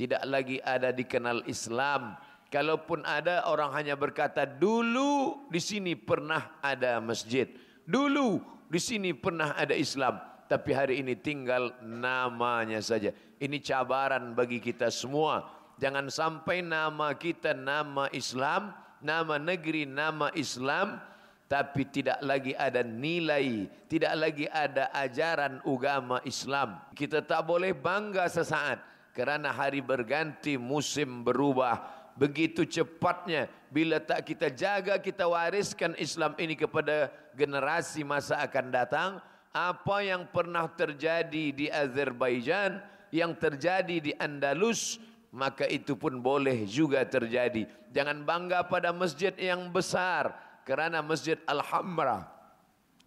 Tidak 0.01 0.25
lagi 0.25 0.57
ada 0.57 0.89
dikenal 0.89 1.45
Islam. 1.45 2.17
Kalaupun 2.49 3.05
ada 3.05 3.45
orang 3.45 3.69
hanya 3.77 3.93
berkata 3.93 4.49
dulu 4.49 5.45
di 5.53 5.61
sini 5.61 5.93
pernah 5.93 6.57
ada 6.57 6.97
masjid. 6.97 7.45
Dulu 7.85 8.41
di 8.65 8.81
sini 8.81 9.13
pernah 9.13 9.53
ada 9.53 9.77
Islam. 9.77 10.17
Tapi 10.49 10.73
hari 10.73 11.05
ini 11.05 11.13
tinggal 11.13 11.77
namanya 11.85 12.81
saja. 12.81 13.13
Ini 13.37 13.61
cabaran 13.61 14.33
bagi 14.33 14.57
kita 14.57 14.89
semua. 14.89 15.45
Jangan 15.77 16.09
sampai 16.09 16.65
nama 16.65 17.13
kita 17.13 17.53
nama 17.53 18.09
Islam, 18.09 18.73
nama 19.05 19.37
negeri 19.37 19.85
nama 19.85 20.33
Islam, 20.33 20.97
tapi 21.45 21.85
tidak 21.93 22.17
lagi 22.25 22.57
ada 22.57 22.81
nilai, 22.81 23.69
tidak 23.85 24.17
lagi 24.17 24.49
ada 24.49 24.89
ajaran 24.97 25.61
agama 25.61 26.17
Islam. 26.25 26.81
Kita 26.97 27.21
tak 27.21 27.45
boleh 27.45 27.77
bangga 27.77 28.25
sesaat 28.25 28.90
kerana 29.11 29.51
hari 29.51 29.83
berganti, 29.83 30.55
musim 30.55 31.23
berubah. 31.23 31.83
Begitu 32.15 32.67
cepatnya 32.67 33.47
bila 33.71 33.99
tak 34.03 34.27
kita 34.27 34.51
jaga, 34.51 34.99
kita 34.99 35.27
wariskan 35.27 35.95
Islam 35.95 36.35
ini 36.35 36.59
kepada 36.59 37.07
generasi 37.35 38.03
masa 38.03 38.39
akan 38.43 38.67
datang. 38.71 39.09
Apa 39.51 39.99
yang 39.99 40.27
pernah 40.31 40.67
terjadi 40.71 41.51
di 41.51 41.67
Azerbaijan, 41.67 42.79
yang 43.11 43.35
terjadi 43.35 43.99
di 43.99 44.11
Andalus, 44.15 44.95
maka 45.31 45.67
itu 45.67 45.95
pun 45.99 46.19
boleh 46.23 46.63
juga 46.67 47.03
terjadi. 47.03 47.67
Jangan 47.91 48.23
bangga 48.23 48.63
pada 48.67 48.95
masjid 48.95 49.35
yang 49.35 49.71
besar, 49.71 50.31
kerana 50.63 51.03
Masjid 51.03 51.35
Al-Hamra 51.47 52.27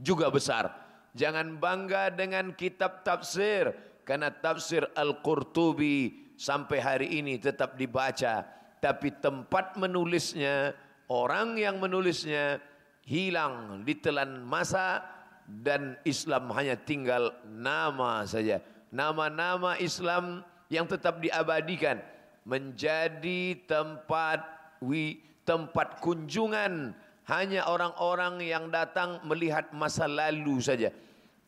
juga 0.00 0.28
besar. 0.28 0.68
Jangan 1.14 1.56
bangga 1.56 2.10
dengan 2.10 2.50
kitab 2.52 3.06
tafsir 3.06 3.72
kerana 4.04 4.30
tafsir 4.30 4.84
Al-Qurtubi 4.94 6.32
sampai 6.36 6.78
hari 6.78 7.08
ini 7.18 7.40
tetap 7.40 7.80
dibaca. 7.80 8.44
Tapi 8.78 9.16
tempat 9.18 9.80
menulisnya, 9.80 10.76
orang 11.08 11.56
yang 11.56 11.80
menulisnya 11.80 12.60
hilang 13.08 13.80
ditelan 13.84 14.44
masa 14.44 15.00
dan 15.48 15.96
Islam 16.04 16.52
hanya 16.52 16.76
tinggal 16.76 17.32
nama 17.48 18.28
saja. 18.28 18.60
Nama-nama 18.92 19.80
Islam 19.80 20.44
yang 20.68 20.84
tetap 20.84 21.20
diabadikan 21.20 22.00
menjadi 22.44 23.56
tempat 23.64 24.44
wi 24.84 25.20
tempat 25.48 26.00
kunjungan 26.00 26.92
hanya 27.24 27.64
orang-orang 27.68 28.40
yang 28.44 28.68
datang 28.68 29.20
melihat 29.24 29.72
masa 29.72 30.04
lalu 30.04 30.60
saja. 30.60 30.92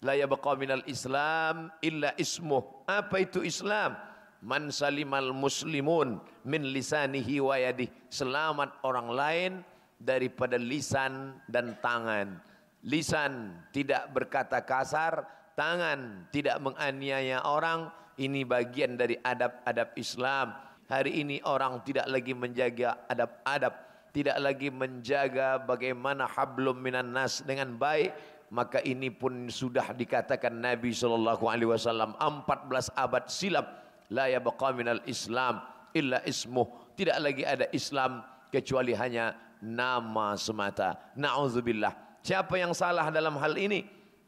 La 0.04 0.12
yabqa 0.12 0.52
minal 0.60 0.84
Islam 0.84 1.72
illa 1.80 2.12
ismuh. 2.20 2.84
Apa 2.84 3.24
itu 3.24 3.40
Islam? 3.40 3.96
Man 4.44 4.68
salimal 4.68 5.32
muslimun 5.32 6.20
min 6.44 6.62
lisanihi 6.68 7.40
wa 7.40 7.56
yadih. 7.56 7.88
Selamat 8.12 8.76
orang 8.84 9.08
lain 9.08 9.52
daripada 9.96 10.60
lisan 10.60 11.40
dan 11.48 11.80
tangan. 11.80 12.36
Lisan 12.84 13.56
tidak 13.72 14.12
berkata 14.12 14.60
kasar, 14.60 15.24
tangan 15.56 16.28
tidak 16.28 16.60
menganiaya 16.60 17.40
orang. 17.48 17.88
Ini 18.16 18.48
bagian 18.48 18.96
dari 18.96 19.16
adab-adab 19.20 19.92
Islam. 19.96 20.56
Hari 20.88 21.20
ini 21.20 21.36
orang 21.44 21.84
tidak 21.84 22.08
lagi 22.08 22.32
menjaga 22.32 23.04
adab-adab 23.08 23.86
tidak 24.16 24.40
lagi 24.40 24.72
menjaga 24.72 25.60
bagaimana 25.60 26.24
hablum 26.24 26.80
minan 26.80 27.12
nas 27.12 27.44
dengan 27.44 27.76
baik 27.76 28.16
maka 28.50 28.78
ini 28.86 29.10
pun 29.10 29.50
sudah 29.50 29.90
dikatakan 29.90 30.54
Nabi 30.54 30.94
sallallahu 30.94 31.50
alaihi 31.50 31.70
wasallam 31.70 32.14
14 32.18 32.94
abad 32.94 33.26
silam 33.26 33.66
la 34.10 34.30
yabqa 34.30 34.70
minal 34.70 35.02
islam 35.06 35.62
illa 35.96 36.20
ismuh. 36.22 36.94
Tidak 36.96 37.16
lagi 37.16 37.42
ada 37.44 37.66
Islam 37.72 38.24
kecuali 38.52 38.92
hanya 38.92 39.36
nama 39.64 40.36
semata. 40.36 41.12
Naudzubillah. 41.16 42.20
Siapa 42.20 42.60
yang 42.60 42.76
salah 42.76 43.08
dalam 43.08 43.40
hal 43.40 43.56
ini? 43.56 43.84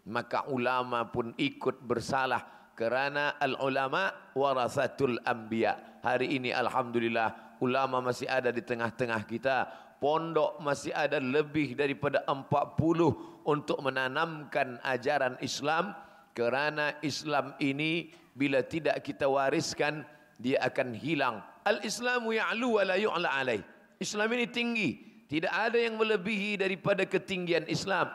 Maka 0.09 0.49
ulama 0.49 1.05
pun 1.13 1.37
ikut 1.37 1.85
bersalah 1.85 2.73
kerana 2.73 3.37
al 3.37 3.61
ulama 3.61 4.33
warasatul 4.33 5.21
anbiya. 5.27 6.01
Hari 6.01 6.41
ini 6.41 6.55
alhamdulillah 6.55 7.61
ulama 7.61 8.01
masih 8.01 8.25
ada 8.31 8.49
di 8.49 8.65
tengah-tengah 8.65 9.21
kita. 9.29 9.57
Pondok 9.99 10.63
masih 10.63 10.95
ada 10.95 11.19
lebih 11.19 11.75
daripada 11.75 12.23
40 12.31 13.43
untuk 13.43 13.79
menanamkan 13.83 14.79
ajaran 14.87 15.35
Islam. 15.43 15.91
Kerana 16.39 16.95
Islam 17.03 17.59
ini 17.59 18.15
bila 18.31 18.63
tidak 18.63 19.03
kita 19.03 19.27
wariskan, 19.27 20.07
dia 20.39 20.63
akan 20.63 20.95
hilang. 20.95 21.43
Al-Islamu 21.67 22.31
ya'lu 22.31 22.79
wa 22.79 22.83
la 22.87 22.95
yu'la 22.95 23.29
alaih. 23.43 23.61
Islam 23.99 24.31
ini 24.39 24.47
tinggi. 24.47 24.91
Tidak 25.27 25.51
ada 25.51 25.77
yang 25.77 25.99
melebihi 25.99 26.63
daripada 26.63 27.03
ketinggian 27.03 27.67
Islam. 27.67 28.09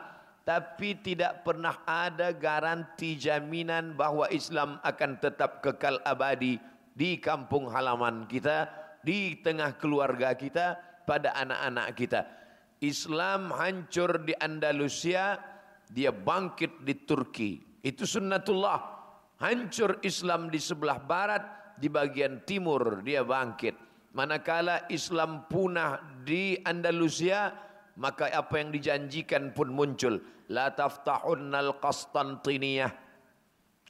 Tapi 0.44 0.96
tidak 1.04 1.44
pernah 1.44 1.84
ada 1.84 2.32
garanti 2.32 3.16
jaminan 3.20 3.92
bahawa 3.92 4.32
Islam 4.32 4.80
akan 4.80 5.10
tetap 5.20 5.60
kekal 5.60 6.00
abadi 6.04 6.56
di 6.96 7.20
kampung 7.20 7.68
halaman 7.68 8.24
kita, 8.24 8.68
di 9.04 9.40
tengah 9.40 9.76
keluarga 9.76 10.32
kita, 10.32 10.80
pada 11.04 11.36
anak-anak 11.36 11.88
kita. 11.96 12.20
Islam 12.84 13.48
hancur 13.54 14.24
di 14.24 14.36
Andalusia, 14.36 15.40
dia 15.88 16.12
bangkit 16.12 16.84
di 16.84 16.94
Turki. 17.04 17.80
Itu 17.80 18.04
sunnatullah. 18.04 18.92
Hancur 19.40 20.00
Islam 20.04 20.48
di 20.48 20.60
sebelah 20.60 21.00
barat, 21.00 21.44
di 21.78 21.88
bagian 21.90 22.42
timur 22.46 23.02
dia 23.02 23.26
bangkit. 23.26 23.76
Manakala 24.14 24.86
Islam 24.94 25.50
punah 25.50 25.98
di 26.22 26.54
Andalusia, 26.62 27.50
maka 27.98 28.30
apa 28.30 28.62
yang 28.62 28.70
dijanjikan 28.70 29.50
pun 29.50 29.74
muncul. 29.74 30.22
La 30.52 30.70
taftahunnal 30.70 31.82
Qastantiniyah. 31.82 32.92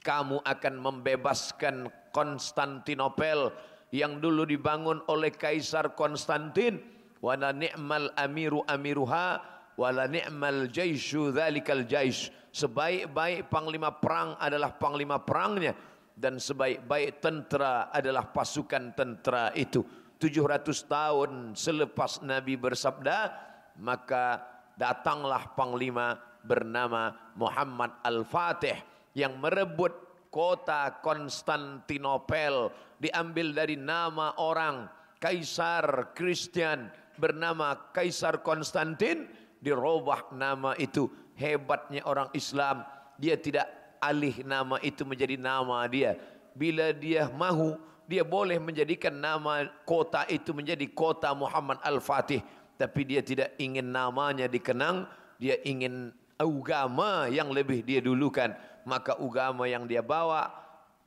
Kamu 0.01 0.41
akan 0.45 0.75
membebaskan 0.81 1.89
Konstantinopel 2.13 3.51
yang 3.91 4.23
dulu 4.23 4.47
dibangun 4.47 5.03
oleh 5.11 5.35
Kaisar 5.35 5.93
Konstantin. 5.93 6.94
Wala 7.25 7.49
ni'mal 7.49 8.13
amiru 8.13 8.61
amiruha. 8.69 9.41
Wala 9.81 10.05
ni'mal 10.05 10.69
jaishu 10.69 11.33
dhalikal 11.33 11.89
jaish. 11.89 12.29
Sebaik-baik 12.53 13.49
panglima 13.49 13.97
perang 13.97 14.37
adalah 14.37 14.77
panglima 14.77 15.17
perangnya. 15.25 15.73
Dan 16.13 16.37
sebaik-baik 16.37 17.17
tentera 17.17 17.89
adalah 17.89 18.29
pasukan 18.29 18.93
tentera 18.93 19.49
itu. 19.57 19.81
700 20.21 20.63
tahun 20.87 21.31
selepas 21.57 22.23
Nabi 22.23 22.55
bersabda 22.55 23.35
maka 23.83 24.39
datanglah 24.79 25.51
panglima 25.59 26.15
bernama 26.39 27.11
Muhammad 27.35 27.99
Al-Fatih 27.99 28.79
yang 29.11 29.35
merebut 29.43 29.91
kota 30.31 31.03
Konstantinopel 31.03 32.71
diambil 32.95 33.51
dari 33.51 33.75
nama 33.75 34.39
orang 34.39 34.87
kaisar 35.19 36.15
Kristen 36.15 37.04
bernama 37.17 37.75
Kaisar 37.91 38.39
Konstantin 38.43 39.27
dirubah 39.63 40.31
nama 40.35 40.77
itu. 40.77 41.09
Hebatnya 41.35 42.05
orang 42.07 42.31
Islam. 42.31 42.87
Dia 43.19 43.35
tidak 43.35 43.67
alih 43.99 44.43
nama 44.43 44.79
itu 44.79 45.03
menjadi 45.03 45.35
nama 45.35 45.83
dia. 45.87 46.15
Bila 46.55 46.95
dia 46.95 47.27
mahu 47.27 47.75
dia 48.05 48.21
boleh 48.21 48.61
menjadikan 48.61 49.11
nama 49.11 49.65
kota 49.83 50.29
itu 50.29 50.53
menjadi 50.53 50.85
kota 50.93 51.33
Muhammad 51.33 51.81
Al-Fatih. 51.81 52.39
Tapi 52.77 53.01
dia 53.07 53.25
tidak 53.25 53.57
ingin 53.57 53.89
namanya 53.89 54.45
dikenang. 54.45 55.09
Dia 55.41 55.59
ingin 55.65 56.13
agama 56.37 57.27
yang 57.27 57.49
lebih 57.49 57.81
dia 57.81 57.99
dulukan. 57.99 58.53
Maka 58.85 59.17
agama 59.17 59.65
yang 59.65 59.89
dia 59.89 60.05
bawa 60.05 60.53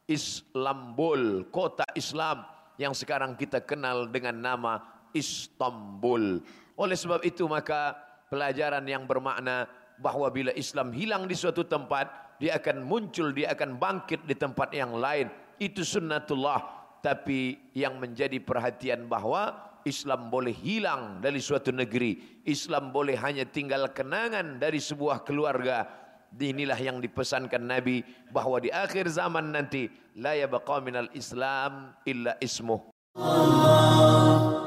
Islambul 0.08 1.46
kota 1.52 1.84
Islam 1.92 2.42
yang 2.80 2.96
sekarang 2.96 3.36
kita 3.36 3.60
kenal 3.60 4.08
dengan 4.08 4.34
nama 4.40 4.72
Istanbul. 5.14 6.42
Oleh 6.78 6.96
sebab 6.96 7.24
itu 7.26 7.44
maka 7.50 7.96
pelajaran 8.28 8.84
yang 8.86 9.08
bermakna 9.08 9.66
bahawa 9.98 10.30
bila 10.30 10.52
Islam 10.54 10.94
hilang 10.94 11.26
di 11.26 11.34
suatu 11.34 11.66
tempat 11.66 12.38
dia 12.38 12.54
akan 12.54 12.86
muncul 12.86 13.34
dia 13.34 13.50
akan 13.52 13.76
bangkit 13.76 14.24
di 14.24 14.34
tempat 14.38 14.70
yang 14.70 14.94
lain. 14.94 15.28
Itu 15.58 15.82
sunnatullah. 15.82 16.78
Tapi 16.98 17.54
yang 17.78 18.02
menjadi 18.02 18.42
perhatian 18.42 19.06
bahawa 19.06 19.70
Islam 19.86 20.30
boleh 20.34 20.50
hilang 20.50 21.22
dari 21.22 21.38
suatu 21.38 21.70
negeri. 21.70 22.42
Islam 22.42 22.90
boleh 22.90 23.14
hanya 23.18 23.46
tinggal 23.46 23.86
kenangan 23.94 24.58
dari 24.58 24.82
sebuah 24.82 25.23
keluarga. 25.23 25.86
Inilah 26.34 26.76
yang 26.76 26.99
dipesankan 26.99 27.62
Nabi 27.62 28.02
bahawa 28.34 28.60
di 28.60 28.68
akhir 28.68 29.08
zaman 29.08 29.54
nanti 29.54 29.88
la 30.18 30.34
yabqa 30.36 30.82
minal 30.82 31.08
Islam 31.14 31.94
illa 32.04 32.34
ismuh. 32.42 32.82
Allah 33.16 34.57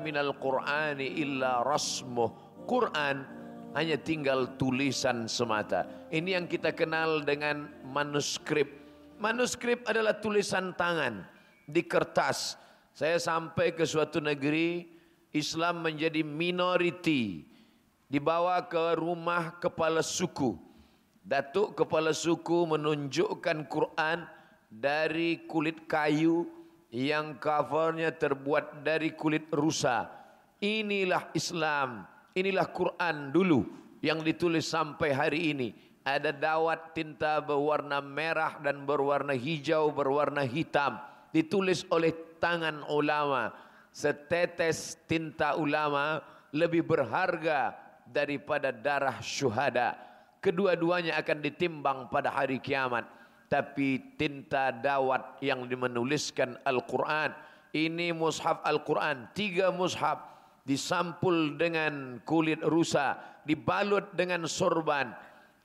minal 0.00 0.34
qur'ani 0.36 1.20
illa 1.20 1.62
rasmuh. 1.62 2.32
Quran 2.64 3.22
hanya 3.76 3.96
tinggal 4.00 4.58
tulisan 4.58 5.30
semata. 5.30 5.86
Ini 6.10 6.40
yang 6.40 6.46
kita 6.50 6.74
kenal 6.74 7.22
dengan 7.22 7.70
manuskrip. 7.86 8.66
Manuskrip 9.20 9.86
adalah 9.86 10.18
tulisan 10.18 10.74
tangan 10.74 11.22
di 11.68 11.84
kertas. 11.86 12.58
Saya 12.90 13.20
sampai 13.20 13.76
ke 13.76 13.86
suatu 13.86 14.18
negeri 14.18 14.88
Islam 15.30 15.86
menjadi 15.86 16.26
minoriti. 16.26 17.46
Dibawa 18.10 18.66
ke 18.66 18.98
rumah 18.98 19.62
kepala 19.62 20.02
suku. 20.02 20.58
Datuk 21.22 21.78
kepala 21.78 22.10
suku 22.10 22.66
menunjukkan 22.66 23.70
Quran 23.70 24.26
dari 24.66 25.46
kulit 25.46 25.86
kayu 25.86 26.59
yang 26.90 27.38
covernya 27.38 28.10
terbuat 28.14 28.82
dari 28.82 29.14
kulit 29.14 29.46
rusa. 29.54 30.10
Inilah 30.60 31.32
Islam, 31.32 32.04
inilah 32.34 32.68
Quran 32.68 33.30
dulu 33.32 33.64
yang 34.02 34.20
ditulis 34.20 34.66
sampai 34.68 35.14
hari 35.14 35.54
ini. 35.54 35.68
Ada 36.02 36.34
dawat 36.34 36.96
tinta 36.96 37.38
berwarna 37.38 38.02
merah 38.02 38.58
dan 38.58 38.82
berwarna 38.84 39.32
hijau, 39.32 39.94
berwarna 39.94 40.42
hitam. 40.42 40.98
Ditulis 41.30 41.86
oleh 41.88 42.10
tangan 42.42 42.82
ulama. 42.90 43.54
Setetes 43.94 44.98
tinta 45.06 45.54
ulama 45.54 46.22
lebih 46.50 46.82
berharga 46.82 47.76
daripada 48.08 48.74
darah 48.74 49.22
syuhada. 49.22 49.94
Kedua-duanya 50.40 51.20
akan 51.20 51.38
ditimbang 51.44 51.98
pada 52.08 52.32
hari 52.32 52.58
kiamat 52.58 53.19
tapi 53.50 54.14
tinta 54.14 54.70
dawat 54.70 55.42
yang 55.42 55.66
menuliskan 55.66 56.54
Al-Quran. 56.62 57.34
Ini 57.74 58.14
mushaf 58.14 58.62
Al-Quran, 58.62 59.34
tiga 59.34 59.74
mushaf 59.74 60.22
disampul 60.62 61.58
dengan 61.58 62.22
kulit 62.22 62.62
rusa, 62.62 63.18
dibalut 63.42 64.14
dengan 64.14 64.46
sorban. 64.46 65.10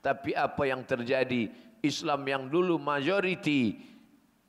Tapi 0.02 0.34
apa 0.34 0.66
yang 0.66 0.82
terjadi? 0.82 1.46
Islam 1.78 2.26
yang 2.26 2.44
dulu 2.50 2.82
majoriti, 2.82 3.78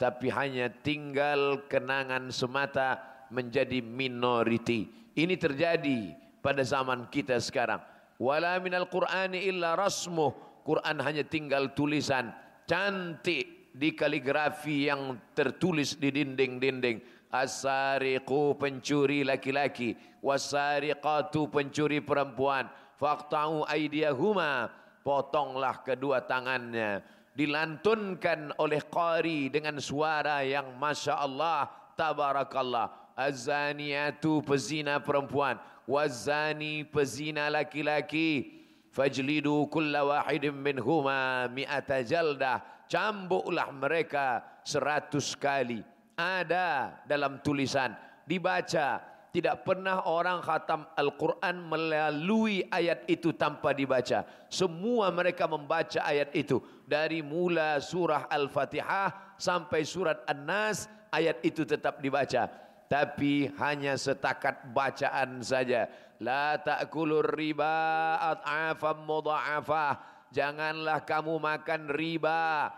tapi 0.02 0.34
hanya 0.34 0.74
tinggal 0.74 1.70
kenangan 1.70 2.34
semata 2.34 2.98
menjadi 3.30 3.86
minoriti. 3.86 4.90
Ini 5.14 5.38
terjadi 5.38 6.14
pada 6.42 6.66
zaman 6.66 7.06
kita 7.14 7.38
sekarang. 7.38 7.82
Wala 8.18 8.58
minal 8.58 8.90
Qur'ani 8.90 9.46
illa 9.46 9.78
rasmuh. 9.78 10.34
Quran 10.66 10.98
hanya 11.06 11.22
tinggal 11.22 11.72
tulisan 11.78 12.34
cantik 12.68 13.72
di 13.72 13.96
kaligrafi 13.96 14.92
yang 14.92 15.16
tertulis 15.32 15.96
di 15.96 16.12
dinding-dinding. 16.12 17.00
Asariqu 17.28 18.56
pencuri 18.56 19.24
laki-laki 19.24 19.96
wasariqatu 20.24 21.48
pencuri 21.48 22.04
perempuan. 22.04 22.68
Faqta'u 23.00 23.64
aydiyahuma 23.68 24.72
potonglah 25.02 25.82
kedua 25.84 26.24
tangannya. 26.24 27.04
Dilantunkan 27.38 28.58
oleh 28.58 28.82
qari 28.90 29.48
dengan 29.54 29.78
suara 29.78 30.42
yang 30.42 30.76
masya-Allah 30.76 31.70
tabarakallah. 31.96 32.90
Azaniatu 33.18 34.46
pezina 34.46 35.02
perempuan 35.02 35.58
wazani 35.88 36.84
pezina 36.84 37.50
laki-laki 37.50 38.54
fajlidu 38.98 39.70
kulla 39.70 40.02
wahidin 40.02 40.58
minhuma 40.58 41.46
mi'ata 41.54 42.02
jaldah. 42.02 42.66
Cambuklah 42.90 43.70
mereka 43.70 44.42
seratus 44.66 45.38
kali. 45.38 45.86
Ada 46.18 46.98
dalam 47.06 47.38
tulisan. 47.46 47.94
Dibaca. 48.26 49.14
Tidak 49.28 49.62
pernah 49.62 50.10
orang 50.10 50.42
khatam 50.42 50.88
Al-Quran 50.98 51.62
melalui 51.70 52.66
ayat 52.74 53.06
itu 53.06 53.38
tanpa 53.38 53.70
dibaca. 53.70 54.26
Semua 54.50 55.14
mereka 55.14 55.46
membaca 55.46 56.02
ayat 56.02 56.34
itu. 56.34 56.58
Dari 56.90 57.22
mula 57.22 57.78
surah 57.78 58.26
Al-Fatihah 58.34 59.38
sampai 59.38 59.86
surat 59.86 60.26
An-Nas 60.26 60.90
ayat 61.14 61.38
itu 61.46 61.70
tetap 61.70 62.02
dibaca 62.02 62.67
tapi 62.88 63.52
hanya 63.60 64.00
setakat 64.00 64.72
bacaan 64.72 65.44
saja 65.44 65.92
La 66.18 66.58
ta'kulur 66.58 67.30
riba 67.38 68.18
at'afam 68.18 69.06
mudha'afah. 69.06 70.02
Janganlah 70.34 71.06
kamu 71.06 71.38
makan 71.38 71.82
riba. 71.94 72.74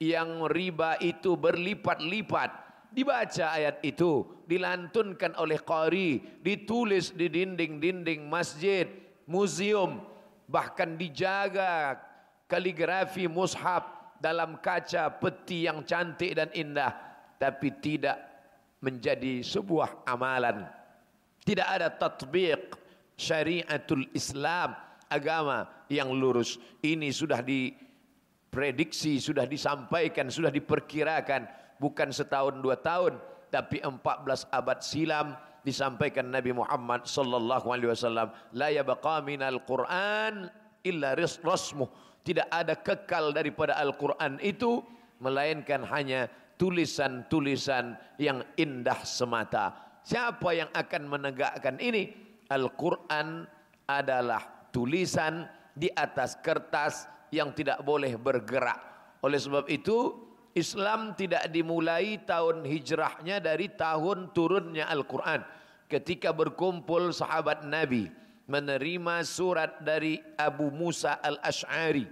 yang 0.00 0.48
riba 0.48 0.96
itu 1.04 1.36
berlipat-lipat. 1.36 2.50
Dibaca 2.88 3.52
ayat 3.52 3.84
itu, 3.84 4.24
dilantunkan 4.48 5.36
oleh 5.36 5.60
qari, 5.60 6.40
ditulis 6.40 7.12
di 7.12 7.28
dinding-dinding 7.28 8.24
masjid, 8.24 8.88
museum, 9.28 10.00
bahkan 10.48 10.96
dijaga 10.96 12.00
kaligrafi 12.48 13.28
mushaf 13.28 13.84
dalam 14.24 14.56
kaca 14.56 15.20
peti 15.20 15.68
yang 15.68 15.84
cantik 15.84 16.32
dan 16.32 16.48
indah, 16.56 16.96
tapi 17.36 17.76
tidak 17.76 18.29
menjadi 18.80 19.44
sebuah 19.44 20.04
amalan. 20.08 20.68
Tidak 21.44 21.64
ada 21.64 21.88
tatbiq 21.88 22.76
syariatul 23.16 24.08
Islam, 24.16 24.76
agama 25.08 25.68
yang 25.92 26.08
lurus. 26.12 26.56
Ini 26.80 27.12
sudah 27.12 27.44
di 27.44 27.72
prediksi 28.50 29.22
sudah 29.22 29.46
disampaikan, 29.46 30.28
sudah 30.28 30.50
diperkirakan 30.50 31.46
bukan 31.78 32.10
setahun 32.10 32.58
dua 32.58 32.76
tahun, 32.76 33.16
tapi 33.48 33.80
empat 33.80 34.26
belas 34.26 34.44
abad 34.50 34.82
silam 34.82 35.38
disampaikan 35.62 36.28
Nabi 36.28 36.56
Muhammad 36.56 37.06
sallallahu 37.06 37.70
alaihi 37.70 37.92
wasallam, 37.94 38.34
la 38.56 38.68
yabqa 38.74 39.22
minal 39.22 39.62
Qur'an 39.64 40.50
illa 40.82 41.14
rasmuh. 41.16 41.88
Tidak 42.20 42.52
ada 42.52 42.76
kekal 42.76 43.32
daripada 43.32 43.80
Al-Quran 43.80 44.36
itu 44.44 44.84
melainkan 45.24 45.80
hanya 45.88 46.28
tulisan-tulisan 46.60 47.96
yang 48.20 48.44
indah 48.60 49.00
semata. 49.08 49.96
Siapa 50.04 50.52
yang 50.52 50.68
akan 50.76 51.02
menegakkan 51.08 51.80
ini? 51.80 52.12
Al-Quran 52.52 53.48
adalah 53.88 54.68
tulisan 54.68 55.48
di 55.72 55.88
atas 55.88 56.36
kertas 56.44 57.08
yang 57.32 57.56
tidak 57.56 57.80
boleh 57.80 58.20
bergerak. 58.20 58.76
Oleh 59.24 59.40
sebab 59.40 59.64
itu, 59.72 60.12
Islam 60.52 61.16
tidak 61.16 61.48
dimulai 61.48 62.20
tahun 62.28 62.68
hijrahnya 62.68 63.40
dari 63.40 63.72
tahun 63.72 64.36
turunnya 64.36 64.84
Al-Quran. 64.92 65.40
Ketika 65.88 66.34
berkumpul 66.36 67.14
sahabat 67.14 67.64
Nabi 67.64 68.10
menerima 68.50 69.22
surat 69.22 69.78
dari 69.78 70.18
Abu 70.34 70.74
Musa 70.74 71.22
Al-Ash'ari. 71.22 72.10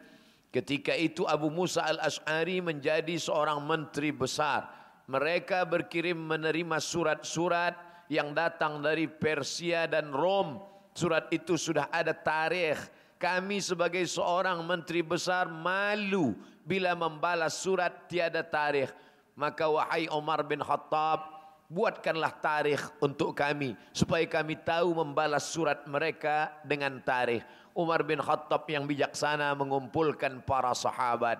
Ketika 0.49 0.97
itu 0.97 1.29
Abu 1.29 1.53
Musa 1.53 1.85
Al-Ash'ari 1.85 2.65
menjadi 2.65 3.15
seorang 3.21 3.61
menteri 3.65 4.11
besar. 4.15 4.69
Mereka 5.09 5.65
berkirim 5.65 6.17
menerima 6.17 6.81
surat-surat 6.81 7.77
yang 8.13 8.37
datang 8.37 8.81
dari 8.81 9.09
Persia 9.09 9.89
dan 9.89 10.13
Rom. 10.13 10.61
Surat 10.93 11.29
itu 11.33 11.57
sudah 11.57 11.89
ada 11.93 12.13
tarikh 12.13 12.81
kami 13.19 13.59
sebagai 13.59 14.07
seorang 14.07 14.63
menteri 14.63 15.03
besar 15.03 15.51
malu 15.51 16.39
bila 16.63 16.95
membalas 16.95 17.59
surat 17.59 18.07
tiada 18.07 18.47
tarikh. 18.47 18.95
Maka 19.35 19.67
wahai 19.67 20.07
Umar 20.11 20.47
bin 20.47 20.63
Khattab, 20.63 21.27
buatkanlah 21.67 22.39
tarikh 22.39 22.83
untuk 23.03 23.35
kami 23.35 23.75
supaya 23.91 24.23
kami 24.25 24.55
tahu 24.63 25.03
membalas 25.03 25.51
surat 25.51 25.83
mereka 25.91 26.55
dengan 26.63 27.03
tarikh. 27.03 27.43
Umar 27.79 28.03
bin 28.03 28.19
Khattab 28.19 28.67
yang 28.67 28.91
bijaksana 28.91 29.55
mengumpulkan 29.55 30.43
para 30.43 30.75
sahabat. 30.75 31.39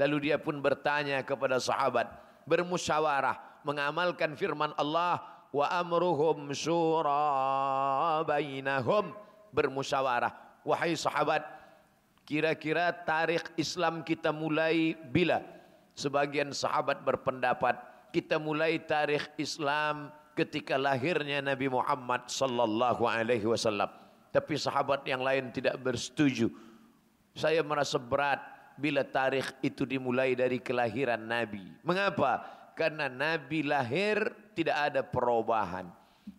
Lalu 0.00 0.32
dia 0.32 0.40
pun 0.40 0.56
bertanya 0.64 1.20
kepada 1.20 1.60
sahabat, 1.60 2.08
bermusyawarah, 2.48 3.62
mengamalkan 3.68 4.32
firman 4.32 4.72
Allah, 4.80 5.20
wa 5.52 5.68
amruhum 5.68 6.50
syura 6.56 8.24
bainahum, 8.24 9.12
bermusyawarah 9.52 10.44
wahai 10.64 10.96
sahabat, 10.96 11.44
kira-kira 12.24 12.90
tarikh 12.90 13.44
Islam 13.54 14.00
kita 14.02 14.32
mulai 14.32 14.96
bila? 15.12 15.44
Sebagian 15.94 16.50
sahabat 16.50 17.06
berpendapat 17.06 17.78
kita 18.10 18.40
mulai 18.42 18.82
tarikh 18.82 19.30
Islam 19.38 20.10
ketika 20.34 20.74
lahirnya 20.74 21.38
Nabi 21.38 21.70
Muhammad 21.70 22.26
sallallahu 22.26 23.06
alaihi 23.06 23.46
wasallam. 23.46 24.03
Tapi 24.34 24.58
sahabat 24.58 25.06
yang 25.06 25.22
lain 25.22 25.54
tidak 25.54 25.78
bersetuju. 25.78 26.50
Saya 27.38 27.62
merasa 27.62 28.02
berat 28.02 28.42
bila 28.74 29.06
tarikh 29.06 29.54
itu 29.62 29.86
dimulai 29.86 30.34
dari 30.34 30.58
kelahiran 30.58 31.22
Nabi. 31.22 31.62
Mengapa? 31.86 32.42
Karena 32.74 33.06
Nabi 33.06 33.62
lahir 33.62 34.34
tidak 34.58 34.90
ada 34.90 35.06
perubahan 35.06 35.86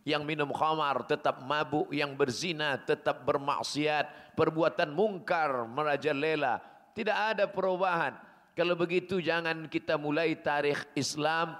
yang 0.06 0.26
minum 0.26 0.50
khamar 0.54 1.06
tetap 1.06 1.42
mabuk, 1.46 1.90
yang 1.94 2.14
berzina 2.18 2.78
tetap 2.82 3.26
bermaksiat, 3.26 4.36
perbuatan 4.36 4.92
mungkar 4.94 5.66
merajalela, 5.70 6.62
tidak 6.94 7.18
ada 7.36 7.46
perubahan. 7.50 8.14
Kalau 8.56 8.74
begitu 8.78 9.20
jangan 9.20 9.68
kita 9.68 10.00
mulai 10.00 10.36
tarikh 10.40 10.80
Islam 10.96 11.60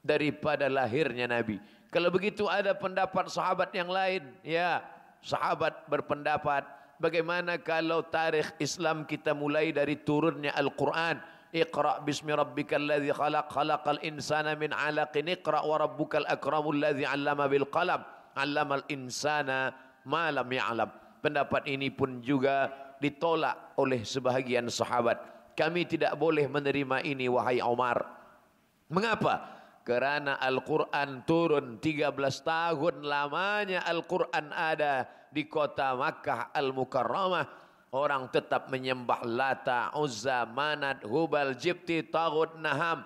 daripada 0.00 0.66
lahirnya 0.70 1.28
Nabi. 1.28 1.60
Kalau 1.90 2.08
begitu 2.08 2.46
ada 2.46 2.72
pendapat 2.72 3.28
sahabat 3.28 3.74
yang 3.74 3.90
lain, 3.90 4.22
ya 4.46 4.80
sahabat 5.24 5.86
berpendapat 5.88 6.64
bagaimana 7.00 7.56
kalau 7.60 8.04
tarikh 8.04 8.52
Islam 8.60 9.08
kita 9.08 9.32
mulai 9.32 9.72
dari 9.72 9.96
turunnya 10.00 10.52
Al-Quran. 10.56 11.20
Iqra 11.50 11.98
bismi 12.06 12.30
rabbikal 12.30 12.78
ladzi 12.78 13.10
khalaq 13.10 13.50
khalaqal 13.50 13.98
insana 14.06 14.54
min 14.54 14.70
'alaqin 14.70 15.26
iqra 15.34 15.66
wa 15.66 15.82
rabbukal 15.82 16.22
akramul 16.30 16.78
ladzi 16.78 17.02
'allama 17.02 17.50
bil 17.50 17.66
qalam 17.66 18.06
'allamal 18.38 18.86
insana 18.86 19.74
ma 20.06 20.30
lam 20.30 20.46
ya'lam. 20.46 20.90
Pendapat 21.18 21.66
ini 21.66 21.90
pun 21.90 22.22
juga 22.22 22.70
ditolak 23.02 23.74
oleh 23.80 24.06
sebahagian 24.06 24.70
sahabat. 24.70 25.18
Kami 25.58 25.84
tidak 25.90 26.14
boleh 26.14 26.46
menerima 26.46 27.02
ini 27.02 27.26
wahai 27.26 27.58
Umar. 27.60 28.06
Mengapa? 28.86 29.59
Kerana 29.80 30.36
Al-Quran 30.36 31.24
turun 31.24 31.80
13 31.80 32.12
tahun 32.44 33.00
lamanya 33.00 33.82
Al-Quran 33.88 34.52
ada 34.52 35.08
di 35.32 35.48
kota 35.48 35.96
Makkah 35.96 36.52
Al-Mukarramah 36.52 37.70
orang 37.90 38.30
tetap 38.30 38.70
menyembah 38.70 39.22
Lata, 39.26 39.90
Uzza, 39.98 40.46
Manat, 40.46 41.02
Hubal, 41.06 41.58
Jibti, 41.58 42.06
Tagut, 42.06 42.58
Naham. 42.58 43.02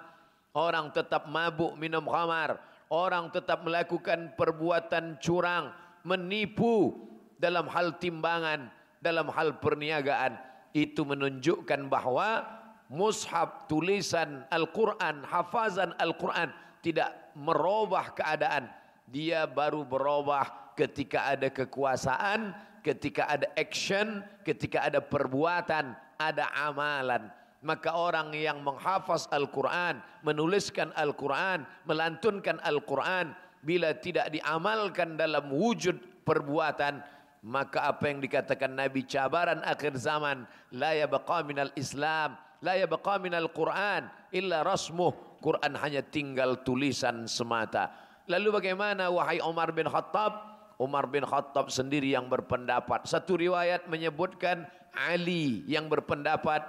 Orang 0.54 0.94
tetap 0.94 1.26
mabuk 1.26 1.74
minum 1.74 2.04
khamar. 2.06 2.62
Orang 2.92 3.32
tetap 3.32 3.66
melakukan 3.66 4.37
perbuatan 4.38 5.18
curang, 5.18 5.72
menipu 6.06 6.94
dalam 7.40 7.66
hal 7.66 7.96
timbangan, 7.98 8.70
dalam 9.02 9.26
hal 9.34 9.58
perniagaan. 9.58 10.38
Itu 10.70 11.02
menunjukkan 11.02 11.90
bahawa 11.90 12.46
mushaf 12.94 13.66
tulisan 13.66 14.46
Al-Quran, 14.54 15.26
hafazan 15.26 15.90
Al-Quran 15.98 16.54
tidak 16.78 17.35
merubah 17.35 18.14
keadaan. 18.14 18.70
Dia 19.11 19.50
baru 19.50 19.83
berubah 19.83 20.72
ketika 20.78 21.35
ada 21.35 21.50
kekuasaan, 21.50 22.54
ketika 22.87 23.26
ada 23.26 23.50
action, 23.59 24.22
ketika 24.46 24.87
ada 24.87 25.02
perbuatan, 25.02 25.98
ada 26.16 26.46
amalan. 26.54 27.26
Maka 27.64 27.96
orang 27.96 28.37
yang 28.37 28.61
menghafaz 28.61 29.24
Al-Quran, 29.33 29.98
menuliskan 30.20 30.92
Al-Quran, 30.92 31.64
melantunkan 31.88 32.61
Al-Quran, 32.61 33.33
bila 33.64 33.96
tidak 33.96 34.28
diamalkan 34.28 35.16
dalam 35.16 35.48
wujud 35.48 35.96
perbuatan, 36.28 37.00
maka 37.40 37.88
apa 37.88 38.12
yang 38.12 38.20
dikatakan 38.20 38.68
Nabi 38.68 39.09
cabaran 39.09 39.64
akhir 39.64 39.96
zaman, 39.96 40.44
la 40.76 40.92
yabqa 40.92 41.40
minal 41.40 41.72
Islam, 41.72 42.37
la 42.64 42.81
yabqa 42.81 43.20
minal 43.20 43.53
Quran, 43.53 44.09
illa 44.33 44.64
rasmuh. 44.64 45.12
Quran 45.44 45.77
hanya 45.77 46.00
tinggal 46.00 46.64
tulisan 46.64 47.29
semata. 47.29 47.92
Lalu 48.24 48.57
bagaimana 48.57 49.12
wahai 49.12 49.44
Umar 49.44 49.77
bin 49.77 49.85
Khattab? 49.85 50.57
Umar 50.81 51.05
bin 51.12 51.20
Khattab 51.29 51.68
sendiri 51.68 52.16
yang 52.16 52.33
berpendapat. 52.33 53.05
Satu 53.05 53.37
riwayat 53.37 53.85
menyebutkan 53.92 54.64
Ali 54.96 55.61
yang 55.68 55.92
berpendapat 55.92 56.64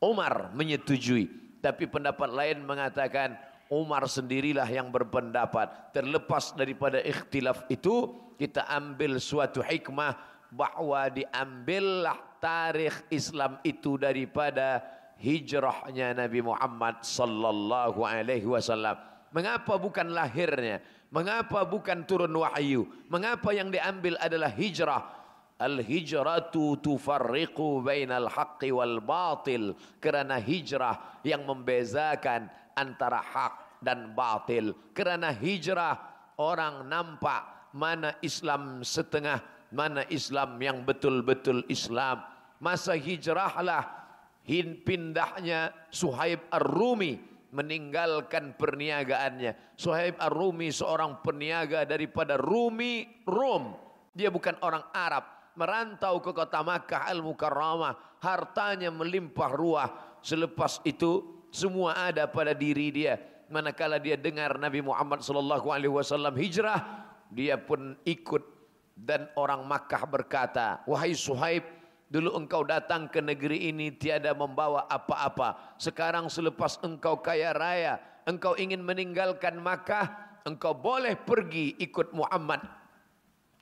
Umar 0.00 0.48
menyetujui. 0.56 1.28
Tapi 1.60 1.84
pendapat 1.84 2.32
lain 2.32 2.64
mengatakan 2.64 3.36
Umar 3.68 4.08
sendirilah 4.08 4.64
yang 4.64 4.88
berpendapat. 4.88 5.92
Terlepas 5.92 6.56
daripada 6.56 7.04
ikhtilaf 7.04 7.68
itu, 7.68 8.16
kita 8.40 8.64
ambil 8.64 9.20
suatu 9.20 9.60
hikmah 9.60 10.16
bahawa 10.48 11.12
diambillah 11.12 12.40
tarikh 12.40 13.04
Islam 13.12 13.60
itu 13.62 14.00
daripada 14.00 14.80
hijrahnya 15.20 16.16
Nabi 16.16 16.40
Muhammad 16.40 17.04
sallallahu 17.04 18.00
alaihi 18.02 18.48
wasallam. 18.48 18.96
Mengapa 19.30 19.78
bukan 19.78 20.10
lahirnya? 20.10 20.82
Mengapa 21.12 21.62
bukan 21.62 22.02
turun 22.08 22.34
wahyu? 22.34 22.88
Mengapa 23.06 23.54
yang 23.54 23.70
diambil 23.70 24.18
adalah 24.18 24.50
hijrah? 24.50 25.20
Al-hijratu 25.60 26.80
tufarriqu 26.80 27.84
bainal 27.84 28.26
haqqi 28.26 28.72
wal 28.72 28.98
batil. 29.04 29.76
Kerana 30.00 30.40
hijrah 30.40 31.20
yang 31.22 31.44
membezakan 31.44 32.48
antara 32.74 33.20
hak 33.20 33.84
dan 33.84 34.16
batil. 34.16 34.72
Kerana 34.96 35.30
hijrah 35.30 36.00
orang 36.40 36.88
nampak 36.88 37.70
mana 37.76 38.16
Islam 38.24 38.82
setengah, 38.82 39.44
mana 39.70 40.02
Islam 40.08 40.56
yang 40.58 40.82
betul-betul 40.82 41.62
Islam. 41.68 42.24
Masa 42.58 42.96
hijrahlah 42.96 43.99
hin 44.44 44.80
pindahnya 44.80 45.72
Suhaib 45.92 46.48
Ar-Rumi 46.50 47.18
meninggalkan 47.50 48.54
perniagaannya. 48.54 49.74
Suhaib 49.74 50.16
Ar-Rumi 50.18 50.70
seorang 50.70 51.18
peniaga 51.20 51.82
daripada 51.82 52.38
Rumi, 52.38 53.06
Rom. 53.26 53.74
Dia 54.14 54.30
bukan 54.30 54.58
orang 54.62 54.86
Arab. 54.94 55.54
Merantau 55.58 56.22
ke 56.22 56.30
kota 56.30 56.62
Makkah 56.62 57.10
Al-Mukarramah. 57.10 58.22
Hartanya 58.22 58.88
melimpah 58.94 59.50
ruah. 59.50 59.88
Selepas 60.22 60.78
itu 60.86 61.42
semua 61.50 62.10
ada 62.10 62.30
pada 62.30 62.54
diri 62.54 62.94
dia. 62.94 63.18
Manakala 63.50 63.98
dia 63.98 64.14
dengar 64.14 64.54
Nabi 64.54 64.78
Muhammad 64.78 65.26
sallallahu 65.26 65.74
alaihi 65.74 65.90
wasallam 65.90 66.38
hijrah, 66.38 67.02
dia 67.34 67.58
pun 67.58 67.98
ikut 68.06 68.46
dan 68.94 69.26
orang 69.34 69.66
Makkah 69.66 70.06
berkata, 70.06 70.86
"Wahai 70.86 71.18
Suhaib, 71.18 71.66
Dulu 72.10 72.34
engkau 72.34 72.66
datang 72.66 73.06
ke 73.06 73.22
negeri 73.22 73.70
ini 73.70 73.94
tiada 73.94 74.34
membawa 74.34 74.90
apa-apa. 74.90 75.78
Sekarang 75.78 76.26
selepas 76.26 76.82
engkau 76.82 77.22
kaya 77.22 77.54
raya, 77.54 78.02
engkau 78.26 78.58
ingin 78.58 78.82
meninggalkan 78.82 79.54
Makkah, 79.62 80.10
engkau 80.42 80.74
boleh 80.74 81.14
pergi 81.14 81.78
ikut 81.78 82.10
Muhammad. 82.10 82.66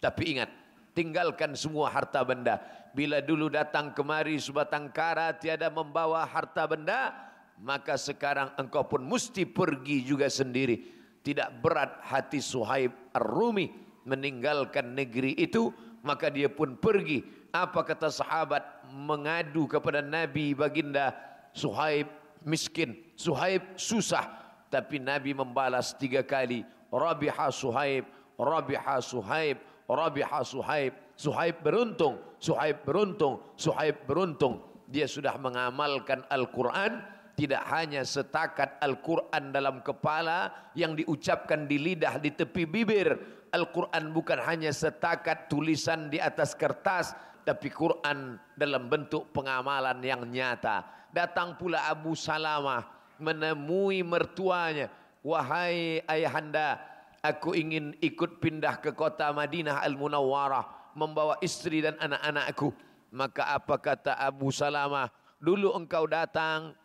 Tapi 0.00 0.32
ingat, 0.32 0.48
tinggalkan 0.96 1.52
semua 1.52 1.92
harta 1.92 2.24
benda. 2.24 2.56
Bila 2.96 3.20
dulu 3.20 3.52
datang 3.52 3.92
kemari 3.92 4.40
sebatang 4.40 4.88
kara 4.96 5.36
tiada 5.36 5.68
membawa 5.68 6.24
harta 6.24 6.64
benda, 6.64 7.12
maka 7.60 8.00
sekarang 8.00 8.56
engkau 8.56 8.88
pun 8.88 9.04
mesti 9.04 9.44
pergi 9.44 10.08
juga 10.08 10.32
sendiri. 10.32 10.96
Tidak 11.20 11.60
berat 11.60 12.00
hati 12.00 12.40
Suhaib 12.40 13.12
Ar-Rumi 13.12 13.68
meninggalkan 14.08 14.96
negeri 14.96 15.36
itu, 15.36 15.68
maka 16.00 16.32
dia 16.32 16.48
pun 16.48 16.80
pergi 16.80 17.37
apa 17.52 17.80
kata 17.84 18.12
sahabat 18.12 18.62
mengadu 18.92 19.64
kepada 19.68 20.04
Nabi 20.04 20.52
baginda 20.52 21.16
Suhaib 21.56 22.06
miskin, 22.44 22.94
Suhaib 23.18 23.74
susah. 23.74 24.24
Tapi 24.68 25.00
Nabi 25.00 25.32
membalas 25.32 25.96
tiga 25.96 26.20
kali. 26.20 26.60
Rabiha 26.92 27.48
Suhaib, 27.48 28.04
Rabiha 28.36 29.00
Suhaib, 29.00 29.56
Rabiha 29.88 30.40
Suhaib. 30.44 30.92
Suhaib 31.18 31.56
beruntung, 31.64 32.20
Suhaib 32.38 32.84
beruntung, 32.84 33.42
Suhaib 33.58 34.06
beruntung. 34.06 34.62
Dia 34.86 35.08
sudah 35.08 35.34
mengamalkan 35.40 36.22
Al-Quran. 36.30 37.16
Tidak 37.38 37.70
hanya 37.70 38.02
setakat 38.02 38.82
Al-Quran 38.82 39.54
dalam 39.54 39.78
kepala 39.82 40.70
yang 40.74 40.98
diucapkan 40.98 41.70
di 41.70 41.78
lidah, 41.78 42.18
di 42.18 42.34
tepi 42.34 42.66
bibir. 42.66 43.14
Al-Quran 43.54 44.12
bukan 44.12 44.42
hanya 44.42 44.74
setakat 44.74 45.48
tulisan 45.48 46.12
di 46.12 46.20
atas 46.20 46.52
kertas 46.52 47.16
tapi 47.48 47.72
Quran 47.72 48.36
dalam 48.52 48.92
bentuk 48.92 49.32
pengamalan 49.32 49.96
yang 50.04 50.20
nyata. 50.28 50.84
Datang 51.08 51.56
pula 51.56 51.88
Abu 51.88 52.12
Salamah 52.12 52.84
menemui 53.16 54.04
mertuanya, 54.04 54.92
"Wahai 55.24 56.04
ayahanda, 56.04 56.76
aku 57.24 57.56
ingin 57.56 57.96
ikut 58.04 58.36
pindah 58.36 58.84
ke 58.84 58.92
kota 58.92 59.32
Madinah 59.32 59.80
Al-Munawwarah 59.80 60.92
membawa 60.92 61.40
istri 61.40 61.80
dan 61.80 61.96
anak-anakku." 61.96 62.68
Maka 63.16 63.56
apa 63.56 63.80
kata 63.80 64.12
Abu 64.20 64.52
Salamah? 64.52 65.08
"Dulu 65.40 65.72
engkau 65.72 66.04
datang 66.04 66.76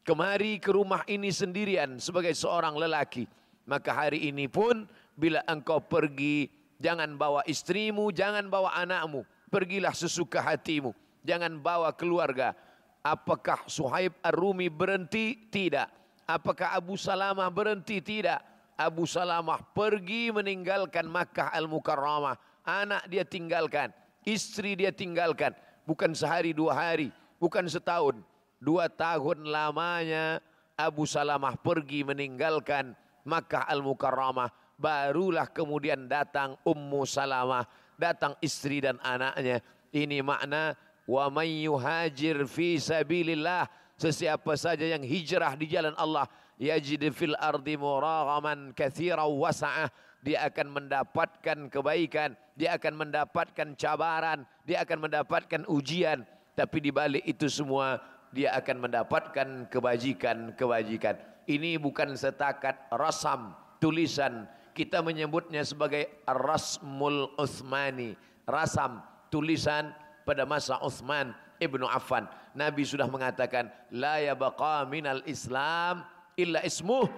kemari 0.00 0.56
ke 0.56 0.72
rumah 0.72 1.04
ini 1.04 1.28
sendirian 1.28 2.00
sebagai 2.00 2.32
seorang 2.32 2.72
lelaki. 2.72 3.28
Maka 3.68 3.92
hari 3.92 4.32
ini 4.32 4.48
pun 4.48 4.88
bila 5.12 5.44
engkau 5.44 5.76
pergi, 5.84 6.48
jangan 6.80 7.20
bawa 7.20 7.44
istrimu, 7.44 8.08
jangan 8.16 8.48
bawa 8.48 8.72
anakmu." 8.80 9.35
Pergilah 9.50 9.94
sesuka 9.94 10.42
hatimu. 10.42 10.94
Jangan 11.26 11.58
bawa 11.58 11.90
keluarga. 11.94 12.54
Apakah 13.02 13.66
Suhaib 13.70 14.14
Ar-Rumi 14.22 14.66
berhenti? 14.66 15.34
Tidak. 15.50 15.86
Apakah 16.26 16.74
Abu 16.74 16.98
Salamah 16.98 17.46
berhenti? 17.50 18.02
Tidak. 18.02 18.40
Abu 18.76 19.06
Salamah 19.06 19.62
pergi 19.62 20.34
meninggalkan 20.34 21.06
Makkah 21.06 21.54
Al-Mukarramah. 21.54 22.34
Anak 22.66 23.06
dia 23.06 23.22
tinggalkan. 23.22 23.94
Istri 24.26 24.82
dia 24.82 24.90
tinggalkan. 24.90 25.54
Bukan 25.86 26.12
sehari 26.18 26.50
dua 26.50 26.74
hari. 26.74 27.14
Bukan 27.38 27.70
setahun. 27.70 28.18
Dua 28.58 28.90
tahun 28.90 29.46
lamanya 29.46 30.42
Abu 30.74 31.06
Salamah 31.06 31.54
pergi 31.56 32.02
meninggalkan 32.02 32.92
Makkah 33.22 33.70
Al-Mukarramah. 33.70 34.50
Barulah 34.76 35.48
kemudian 35.48 36.10
datang 36.10 36.58
Ummu 36.66 37.06
Salamah 37.08 37.64
datang 37.96 38.36
istri 38.44 38.80
dan 38.80 39.00
anaknya. 39.02 39.60
Ini 39.92 40.20
makna 40.20 40.76
wa 41.08 41.28
may 41.32 41.64
yuhajir 41.64 42.44
fi 42.48 42.76
sabilillah. 42.76 43.68
Sesiapa 43.96 44.52
saja 44.60 44.84
yang 44.84 45.00
hijrah 45.00 45.56
di 45.56 45.72
jalan 45.72 45.96
Allah 45.96 46.28
yajid 46.60 47.00
fil 47.16 47.32
ardi 47.40 47.80
muraghaman 47.80 48.76
katsiran 48.76 49.24
wasa'ah 49.24 49.88
dia 50.20 50.44
akan 50.44 50.68
mendapatkan 50.68 51.72
kebaikan 51.72 52.36
dia 52.56 52.76
akan 52.76 52.92
mendapatkan 52.92 53.72
cabaran 53.72 54.44
dia 54.68 54.84
akan 54.84 55.08
mendapatkan 55.08 55.64
ujian. 55.70 56.28
Tapi 56.56 56.80
di 56.80 56.90
balik 56.92 57.24
itu 57.24 57.48
semua 57.52 58.00
dia 58.32 58.52
akan 58.56 58.88
mendapatkan 58.88 59.68
kebajikan-kebajikan. 59.72 61.16
Ini 61.46 61.78
bukan 61.78 62.16
setakat 62.16 62.90
rasam 62.90 63.54
tulisan 63.78 64.48
kita 64.76 65.00
menyebutnya 65.00 65.64
sebagai 65.64 66.20
Rasmul 66.28 67.32
Uthmani, 67.40 68.12
rasam 68.44 69.00
tulisan 69.32 69.96
pada 70.28 70.44
masa 70.44 70.76
Uthman 70.84 71.32
Ibnu 71.56 71.88
Affan. 71.88 72.28
Nabi 72.52 72.84
sudah 72.84 73.08
mengatakan 73.08 73.72
la 73.88 74.20
yabqa 74.20 74.84
minal 74.84 75.24
Islam 75.24 76.04
illa 76.36 76.60
ismuh. 76.60 77.08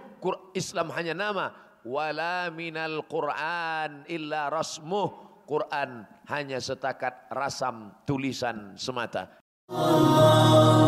Islam 0.55 0.95
hanya 0.95 1.19
nama 1.19 1.51
wala 1.83 2.55
minal 2.55 3.03
Quran 3.11 4.07
illa 4.07 4.47
rasmuh. 4.55 5.27
Quran 5.49 6.05
hanya 6.29 6.61
setakat 6.61 7.27
rasam 7.33 7.91
tulisan 8.05 8.77
semata. 8.77 9.41
Allah 9.73 10.88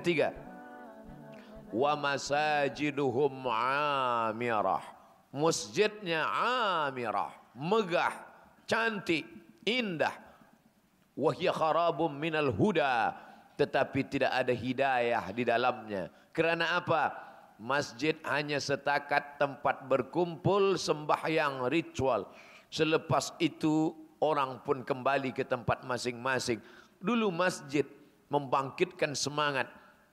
ketiga. 0.00 0.32
Wa 1.70 1.94
masajiduhum 1.94 3.46
amirah. 3.52 4.82
Masjidnya 5.30 6.26
amirah. 6.88 7.30
Megah 7.54 8.10
cantik 8.64 9.28
indah. 9.62 10.16
Wahya 11.14 11.52
kharabum 11.54 12.10
minal 12.10 12.50
huda. 12.50 13.14
Tetapi 13.60 14.00
tidak 14.08 14.32
ada 14.32 14.50
hidayah 14.56 15.24
di 15.36 15.44
dalamnya. 15.44 16.08
Kerana 16.32 16.80
apa? 16.80 17.12
Masjid 17.60 18.16
hanya 18.24 18.56
setakat 18.56 19.36
tempat 19.36 19.84
berkumpul 19.84 20.80
sembahyang 20.80 21.68
ritual. 21.68 22.24
Selepas 22.72 23.36
itu 23.36 23.92
orang 24.24 24.64
pun 24.64 24.80
kembali 24.80 25.36
ke 25.36 25.44
tempat 25.44 25.84
masing-masing. 25.84 26.56
Dulu 27.04 27.28
masjid 27.28 27.84
membangkitkan 28.32 29.12
semangat 29.12 29.68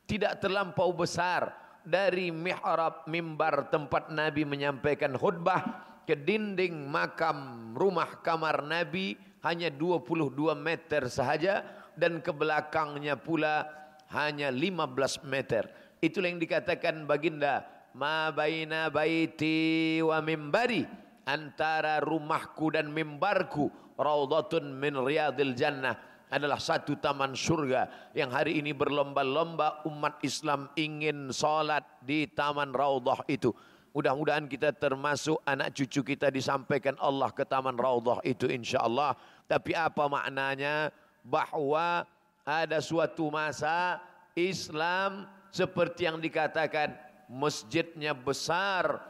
tidak 0.07 0.39
terlampau 0.39 0.95
besar 0.95 1.51
dari 1.83 2.31
mihrab 2.31 3.03
mimbar 3.05 3.67
tempat 3.67 4.07
Nabi 4.09 4.47
menyampaikan 4.47 5.15
khutbah 5.19 5.83
ke 6.07 6.15
dinding 6.15 6.87
makam 6.87 7.71
rumah 7.75 8.23
kamar 8.23 8.63
Nabi 8.63 9.19
hanya 9.43 9.67
22 9.67 10.55
meter 10.55 11.11
sahaja 11.11 11.67
dan 11.99 12.23
ke 12.23 12.31
belakangnya 12.31 13.19
pula 13.19 13.67
hanya 14.15 14.47
15 14.47 15.27
meter. 15.27 15.67
Itulah 15.99 16.31
yang 16.31 16.39
dikatakan 16.39 17.03
baginda 17.03 17.67
ma 17.91 18.31
baina 18.31 18.87
baiti 18.87 19.99
wa 19.99 20.23
mimbari 20.23 20.87
antara 21.27 21.99
rumahku 21.99 22.71
dan 22.71 22.87
mimbarku 22.93 23.67
raudhatun 23.99 24.71
min 24.71 24.95
riyadil 24.95 25.51
jannah 25.57 26.06
adalah 26.27 26.59
satu 26.59 26.99
taman 26.99 27.31
surga 27.31 28.11
yang 28.11 28.27
hari 28.31 28.59
ini 28.59 28.75
berlomba-lomba 28.75 29.87
umat 29.87 30.19
Islam 30.23 30.67
ingin 30.75 31.31
salat 31.31 31.83
di 32.03 32.27
taman 32.27 32.75
raudhah 32.75 33.23
itu. 33.31 33.55
Mudah-mudahan 33.95 34.45
kita 34.45 34.75
termasuk 34.77 35.41
anak 35.47 35.73
cucu 35.73 36.13
kita 36.13 36.29
disampaikan 36.29 36.99
Allah 37.01 37.31
ke 37.33 37.47
taman 37.47 37.73
raudhah 37.79 38.21
itu 38.27 38.45
insya-Allah. 38.45 39.15
Tapi 39.47 39.73
apa 39.73 40.05
maknanya? 40.05 40.91
Bahwa 41.23 42.05
ada 42.47 42.79
suatu 42.79 43.27
masa 43.27 43.99
Islam 44.37 45.27
seperti 45.51 46.07
yang 46.07 46.21
dikatakan 46.21 46.95
masjidnya 47.27 48.15
besar 48.15 49.01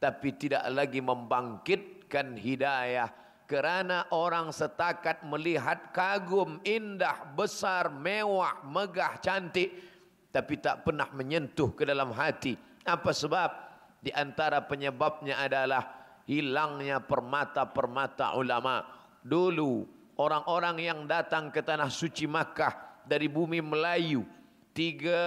tapi 0.00 0.32
tidak 0.36 0.64
lagi 0.72 1.00
membangkitkan 1.00 2.36
hidayah 2.36 3.08
kerana 3.46 4.10
orang 4.10 4.50
setakat 4.50 5.22
melihat 5.22 5.94
kagum, 5.94 6.58
indah, 6.66 7.30
besar, 7.34 7.88
mewah, 7.88 8.60
megah, 8.66 9.22
cantik 9.22 9.70
tapi 10.34 10.60
tak 10.60 10.84
pernah 10.84 11.08
menyentuh 11.16 11.72
ke 11.72 11.88
dalam 11.88 12.12
hati. 12.12 12.58
Apa 12.84 13.08
sebab? 13.16 13.50
Di 14.04 14.12
antara 14.12 14.60
penyebabnya 14.60 15.40
adalah 15.40 15.96
hilangnya 16.28 17.00
permata-permata 17.00 18.36
ulama. 18.36 18.84
Dulu 19.24 19.88
orang-orang 20.20 20.76
yang 20.84 21.00
datang 21.08 21.48
ke 21.48 21.64
tanah 21.64 21.88
suci 21.88 22.28
Makkah 22.28 23.02
dari 23.08 23.32
bumi 23.32 23.64
Melayu 23.64 24.28
tiga 24.76 25.24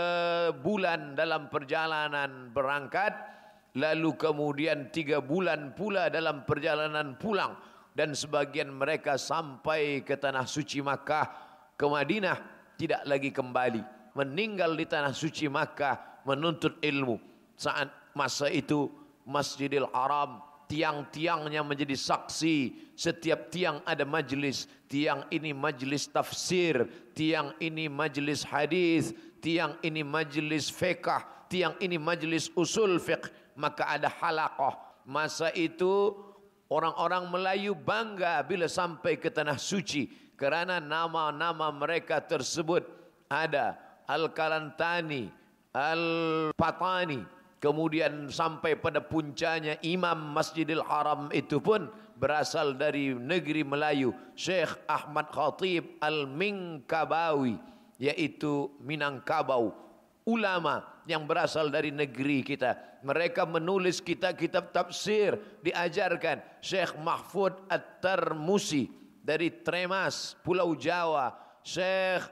bulan 0.62 1.18
dalam 1.18 1.50
perjalanan 1.50 2.54
berangkat 2.54 3.18
lalu 3.74 4.14
kemudian 4.14 4.94
tiga 4.94 5.26
bulan 5.26 5.74
pula 5.74 6.06
dalam 6.14 6.46
perjalanan 6.46 7.18
pulang 7.18 7.58
dan 8.00 8.16
sebagian 8.16 8.72
mereka 8.72 9.20
sampai 9.20 10.08
ke 10.08 10.16
tanah 10.16 10.48
suci 10.48 10.80
Makkah 10.80 11.28
ke 11.76 11.84
Madinah 11.84 12.40
tidak 12.80 13.04
lagi 13.04 13.28
kembali. 13.28 13.84
Meninggal 14.16 14.72
di 14.80 14.88
tanah 14.88 15.12
suci 15.12 15.52
Makkah 15.52 16.24
menuntut 16.24 16.80
ilmu. 16.80 17.20
Saat 17.60 17.92
masa 18.16 18.48
itu 18.48 18.88
Masjidil 19.28 19.92
Haram 19.92 20.40
tiang-tiangnya 20.72 21.60
menjadi 21.60 22.00
saksi. 22.00 22.88
Setiap 22.96 23.52
tiang 23.52 23.84
ada 23.84 24.08
majlis. 24.08 24.72
Tiang 24.88 25.28
ini 25.28 25.52
majlis 25.52 26.08
tafsir. 26.08 26.88
Tiang 27.12 27.52
ini 27.60 27.92
majlis 27.92 28.48
hadis. 28.48 29.12
Tiang 29.44 29.76
ini 29.84 30.08
majlis 30.08 30.72
fiqh 30.72 31.20
tiang 31.52 31.76
ini 31.84 32.00
majlis 32.00 32.48
usul 32.56 32.96
fiqh. 32.96 33.28
Maka 33.60 33.92
ada 33.92 34.08
halaqah. 34.08 35.04
Masa 35.04 35.52
itu 35.52 36.16
orang-orang 36.70 37.28
Melayu 37.30 37.74
bangga 37.76 38.42
bila 38.46 38.70
sampai 38.70 39.18
ke 39.18 39.34
tanah 39.34 39.58
suci 39.58 40.34
kerana 40.40 40.80
nama-nama 40.80 41.74
mereka 41.74 42.24
tersebut 42.24 42.86
ada 43.28 43.76
Al-Kalantani 44.08 45.30
Al-Patani 45.76 47.40
Kemudian 47.60 48.32
sampai 48.32 48.80
pada 48.80 49.04
puncanya 49.04 49.76
Imam 49.84 50.32
Masjidil 50.32 50.80
Haram 50.80 51.28
itu 51.36 51.60
pun 51.60 51.92
berasal 52.16 52.80
dari 52.80 53.12
negeri 53.12 53.68
Melayu. 53.68 54.16
Syekh 54.32 54.80
Ahmad 54.88 55.28
Khatib 55.28 56.00
Al-Minkabawi. 56.00 57.60
Iaitu 58.00 58.80
Minangkabau. 58.80 59.76
Ulama 60.24 61.04
yang 61.04 61.28
berasal 61.28 61.68
dari 61.68 61.92
negeri 61.92 62.48
kita. 62.48 62.80
Mereka 63.02 63.48
menulis 63.48 64.04
kitab-kitab 64.04 64.76
tafsir. 64.76 65.40
Diajarkan. 65.64 66.44
Syekh 66.60 66.96
Mahfud 67.00 67.56
At-Tarmusi. 67.72 68.92
Dari 69.20 69.62
Tremas, 69.62 70.36
Pulau 70.42 70.74
Jawa. 70.76 71.36
Syekh 71.64 72.26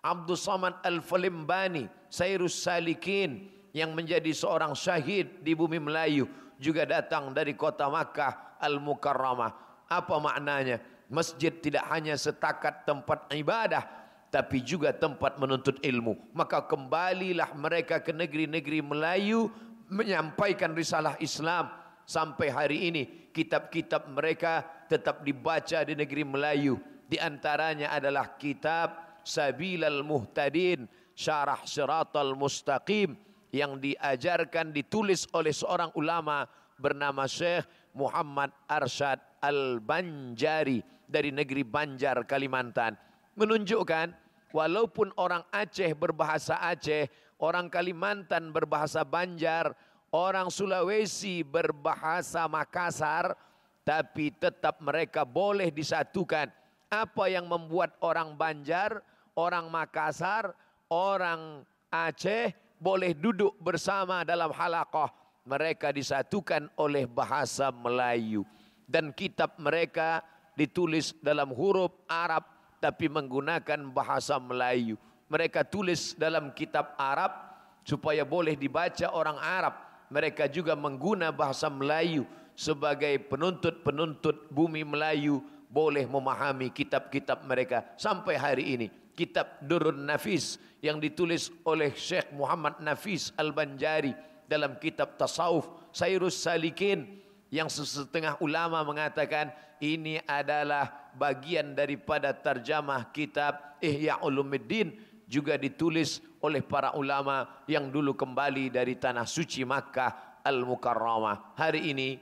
Abdul 0.00 0.40
Samad 0.40 0.80
Al-Falimbani. 0.84 1.86
Sairus 2.10 2.58
Salikin 2.58 3.48
yang 3.70 3.94
menjadi 3.94 4.34
seorang 4.34 4.74
syahid 4.74 5.46
di 5.46 5.54
bumi 5.54 5.78
Melayu 5.78 6.26
juga 6.58 6.82
datang 6.84 7.30
dari 7.30 7.54
kota 7.54 7.86
Makkah 7.86 8.58
Al-Mukarramah. 8.58 9.86
Apa 9.86 10.18
maknanya? 10.18 10.82
Masjid 11.10 11.50
tidak 11.50 11.86
hanya 11.90 12.14
setakat 12.14 12.86
tempat 12.86 13.26
ibadah 13.34 13.82
tapi 14.30 14.62
juga 14.62 14.94
tempat 14.94 15.42
menuntut 15.42 15.82
ilmu. 15.82 16.14
Maka 16.30 16.62
kembalilah 16.70 17.50
mereka 17.58 17.98
ke 17.98 18.14
negeri-negeri 18.14 18.78
Melayu 18.78 19.50
menyampaikan 19.90 20.72
risalah 20.72 21.18
Islam 21.18 21.68
sampai 22.06 22.48
hari 22.50 22.78
ini 22.90 23.02
kitab-kitab 23.34 24.10
mereka 24.10 24.66
tetap 24.86 25.22
dibaca 25.26 25.82
di 25.86 25.94
negeri 25.98 26.22
Melayu. 26.26 26.78
Di 27.10 27.18
antaranya 27.18 27.90
adalah 27.90 28.38
kitab 28.38 29.18
Sabilal 29.26 30.06
Muhtadin 30.06 30.86
Syarah 31.14 31.60
Siratal 31.66 32.38
Mustaqim 32.38 33.18
yang 33.50 33.82
diajarkan 33.82 34.70
ditulis 34.70 35.26
oleh 35.34 35.50
seorang 35.50 35.90
ulama 35.98 36.46
bernama 36.78 37.26
Syekh 37.26 37.66
Muhammad 37.92 38.54
Arsyad 38.70 39.18
Al-Banjari 39.42 40.80
dari 41.10 41.34
negeri 41.34 41.66
Banjar 41.66 42.22
Kalimantan 42.24 42.94
menunjukkan 43.34 44.14
walaupun 44.54 45.10
orang 45.18 45.42
Aceh 45.50 45.90
berbahasa 45.98 46.62
Aceh 46.62 47.10
orang 47.40 47.72
Kalimantan 47.72 48.54
berbahasa 48.54 49.02
Banjar 49.02 49.72
orang 50.12 50.52
Sulawesi 50.52 51.42
berbahasa 51.42 52.46
Makassar 52.46 53.34
tapi 53.82 54.30
tetap 54.36 54.78
mereka 54.84 55.24
boleh 55.26 55.72
disatukan 55.72 56.52
apa 56.92 57.24
yang 57.26 57.48
membuat 57.48 57.96
orang 58.04 58.36
Banjar 58.36 59.00
orang 59.34 59.72
Makassar 59.72 60.52
orang 60.92 61.64
Aceh 61.90 62.54
boleh 62.78 63.12
duduk 63.18 63.58
bersama 63.58 64.22
dalam 64.22 64.54
halaqah. 64.54 65.10
Mereka 65.42 65.90
disatukan 65.90 66.70
oleh 66.78 67.04
bahasa 67.04 67.74
Melayu. 67.74 68.46
Dan 68.86 69.10
kitab 69.10 69.58
mereka 69.58 70.22
ditulis 70.54 71.14
dalam 71.18 71.50
huruf 71.50 71.90
Arab 72.06 72.46
tapi 72.78 73.10
menggunakan 73.10 73.90
bahasa 73.90 74.38
Melayu. 74.38 74.94
Mereka 75.30 75.62
tulis 75.70 76.18
dalam 76.18 76.50
kitab 76.50 76.98
Arab 76.98 77.30
supaya 77.86 78.26
boleh 78.26 78.58
dibaca 78.58 79.14
orang 79.14 79.38
Arab. 79.38 79.74
Mereka 80.10 80.50
juga 80.50 80.74
menggunakan 80.74 81.30
bahasa 81.30 81.70
Melayu 81.70 82.26
sebagai 82.58 83.14
penuntut-penuntut 83.30 84.50
bumi 84.50 84.82
Melayu 84.82 85.38
boleh 85.70 86.02
memahami 86.02 86.74
kitab-kitab 86.74 87.46
mereka 87.46 87.86
sampai 87.94 88.34
hari 88.34 88.64
ini 88.74 88.86
kitab 89.14 89.62
Durun 89.62 90.02
Nafis 90.02 90.58
yang 90.82 90.98
ditulis 90.98 91.54
oleh 91.62 91.94
Syekh 91.94 92.34
Muhammad 92.34 92.82
Nafis 92.82 93.30
Al-Banjari 93.38 94.10
dalam 94.50 94.76
kitab 94.82 95.14
Tasawuf 95.14 95.70
Sairus 95.94 96.42
Salikin 96.42 97.22
yang 97.54 97.70
setengah 97.70 98.34
ulama 98.42 98.82
mengatakan 98.82 99.54
ini 99.78 100.18
adalah 100.26 101.10
bagian 101.14 101.74
daripada 101.74 102.34
terjemah 102.34 103.14
kitab 103.14 103.78
Ihya 103.78 104.20
Ulumuddin 104.22 104.92
juga 105.30 105.54
ditulis 105.54 106.18
oleh 106.42 106.58
para 106.58 106.90
ulama 106.98 107.46
yang 107.70 107.86
dulu 107.86 108.18
kembali 108.18 108.74
dari 108.74 108.98
tanah 108.98 109.22
suci 109.22 109.62
Makkah 109.62 110.42
Al-Mukarramah. 110.42 111.54
Hari 111.54 111.94
ini 111.94 112.18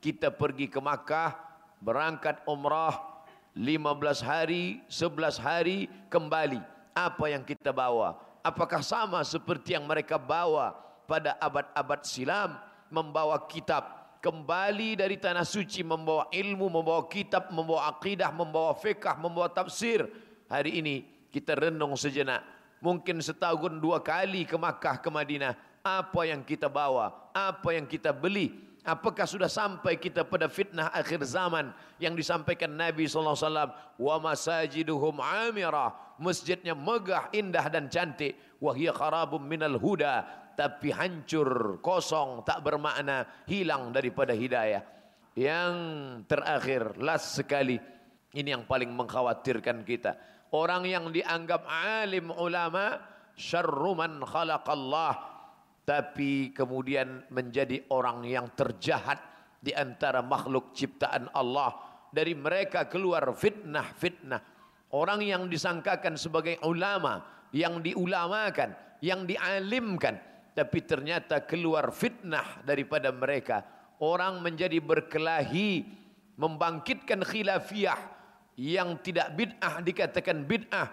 kita 0.00 0.32
pergi 0.32 0.72
ke 0.72 0.80
Makkah 0.80 1.36
berangkat 1.84 2.40
umrah 2.48 2.96
15 3.52 4.24
hari, 4.24 4.80
11 4.88 5.36
hari 5.36 5.92
kembali. 6.08 6.56
Apa 6.96 7.28
yang 7.28 7.44
kita 7.44 7.68
bawa? 7.68 8.16
Apakah 8.40 8.80
sama 8.80 9.20
seperti 9.28 9.76
yang 9.76 9.84
mereka 9.84 10.16
bawa 10.16 10.72
pada 11.04 11.36
abad-abad 11.36 12.00
silam? 12.08 12.56
Membawa 12.88 13.44
kitab. 13.44 14.00
Kembali 14.24 14.96
dari 14.96 15.20
tanah 15.20 15.44
suci 15.44 15.84
membawa 15.84 16.32
ilmu, 16.32 16.70
membawa 16.70 17.04
kitab, 17.12 17.52
membawa 17.52 17.92
akidah, 17.92 18.30
membawa 18.32 18.72
fiqah, 18.72 19.18
membawa 19.20 19.50
tafsir. 19.52 20.06
Hari 20.46 20.78
ini 20.80 21.12
kita 21.32 21.56
renung 21.56 21.96
sejenak. 21.96 22.44
Mungkin 22.84 23.24
setahun 23.24 23.80
dua 23.80 24.04
kali 24.04 24.44
ke 24.44 24.54
Makkah, 24.60 25.00
ke 25.00 25.08
Madinah. 25.08 25.56
Apa 25.82 26.28
yang 26.28 26.44
kita 26.44 26.68
bawa? 26.68 27.32
Apa 27.32 27.74
yang 27.74 27.88
kita 27.88 28.12
beli? 28.12 28.52
Apakah 28.82 29.30
sudah 29.30 29.46
sampai 29.46 29.94
kita 29.94 30.26
pada 30.26 30.50
fitnah 30.50 30.90
akhir 30.90 31.22
zaman 31.22 31.70
yang 32.02 32.18
disampaikan 32.18 32.74
Nabi 32.74 33.06
sallallahu 33.06 33.38
alaihi 33.38 33.46
wasallam 33.46 33.70
wa 33.94 34.16
masajiduhum 34.18 35.16
amirah 35.22 35.94
masjidnya 36.18 36.74
megah 36.74 37.30
indah 37.30 37.62
dan 37.70 37.86
cantik 37.86 38.34
wa 38.58 38.74
hiya 38.74 38.90
kharabum 38.90 39.38
minal 39.38 39.78
huda 39.78 40.26
tapi 40.58 40.90
hancur 40.90 41.78
kosong 41.78 42.42
tak 42.42 42.58
bermakna 42.66 43.22
hilang 43.46 43.94
daripada 43.94 44.34
hidayah 44.34 44.82
yang 45.38 45.74
terakhir 46.26 46.98
last 46.98 47.38
sekali 47.38 47.78
ini 48.34 48.50
yang 48.50 48.66
paling 48.66 48.90
mengkhawatirkan 48.90 49.86
kita 49.86 50.18
orang 50.52 50.84
yang 50.84 51.08
dianggap 51.10 51.64
alim 51.66 52.30
ulama 52.32 53.00
syarru 53.34 53.96
man 53.96 54.20
khalaqallah. 54.22 55.32
Tapi 55.82 56.54
kemudian 56.54 57.26
menjadi 57.34 57.82
orang 57.90 58.22
yang 58.22 58.46
terjahat 58.54 59.18
di 59.58 59.74
antara 59.74 60.22
makhluk 60.22 60.70
ciptaan 60.70 61.26
Allah. 61.34 61.74
Dari 62.12 62.36
mereka 62.36 62.86
keluar 62.86 63.24
fitnah-fitnah. 63.34 64.40
Orang 64.92 65.24
yang 65.24 65.48
disangkakan 65.48 66.14
sebagai 66.20 66.60
ulama 66.62 67.24
yang 67.50 67.80
diulamakan 67.80 68.76
yang 69.02 69.26
dialimkan. 69.26 70.20
Tapi 70.52 70.78
ternyata 70.84 71.42
keluar 71.48 71.90
fitnah 71.90 72.62
daripada 72.62 73.08
mereka. 73.10 73.64
Orang 73.98 74.44
menjadi 74.44 74.78
berkelahi 74.78 75.88
membangkitkan 76.36 77.24
khilafiyah 77.24 78.21
yang 78.56 79.00
tidak 79.00 79.32
bid'ah 79.32 79.80
dikatakan 79.80 80.44
bid'ah. 80.44 80.88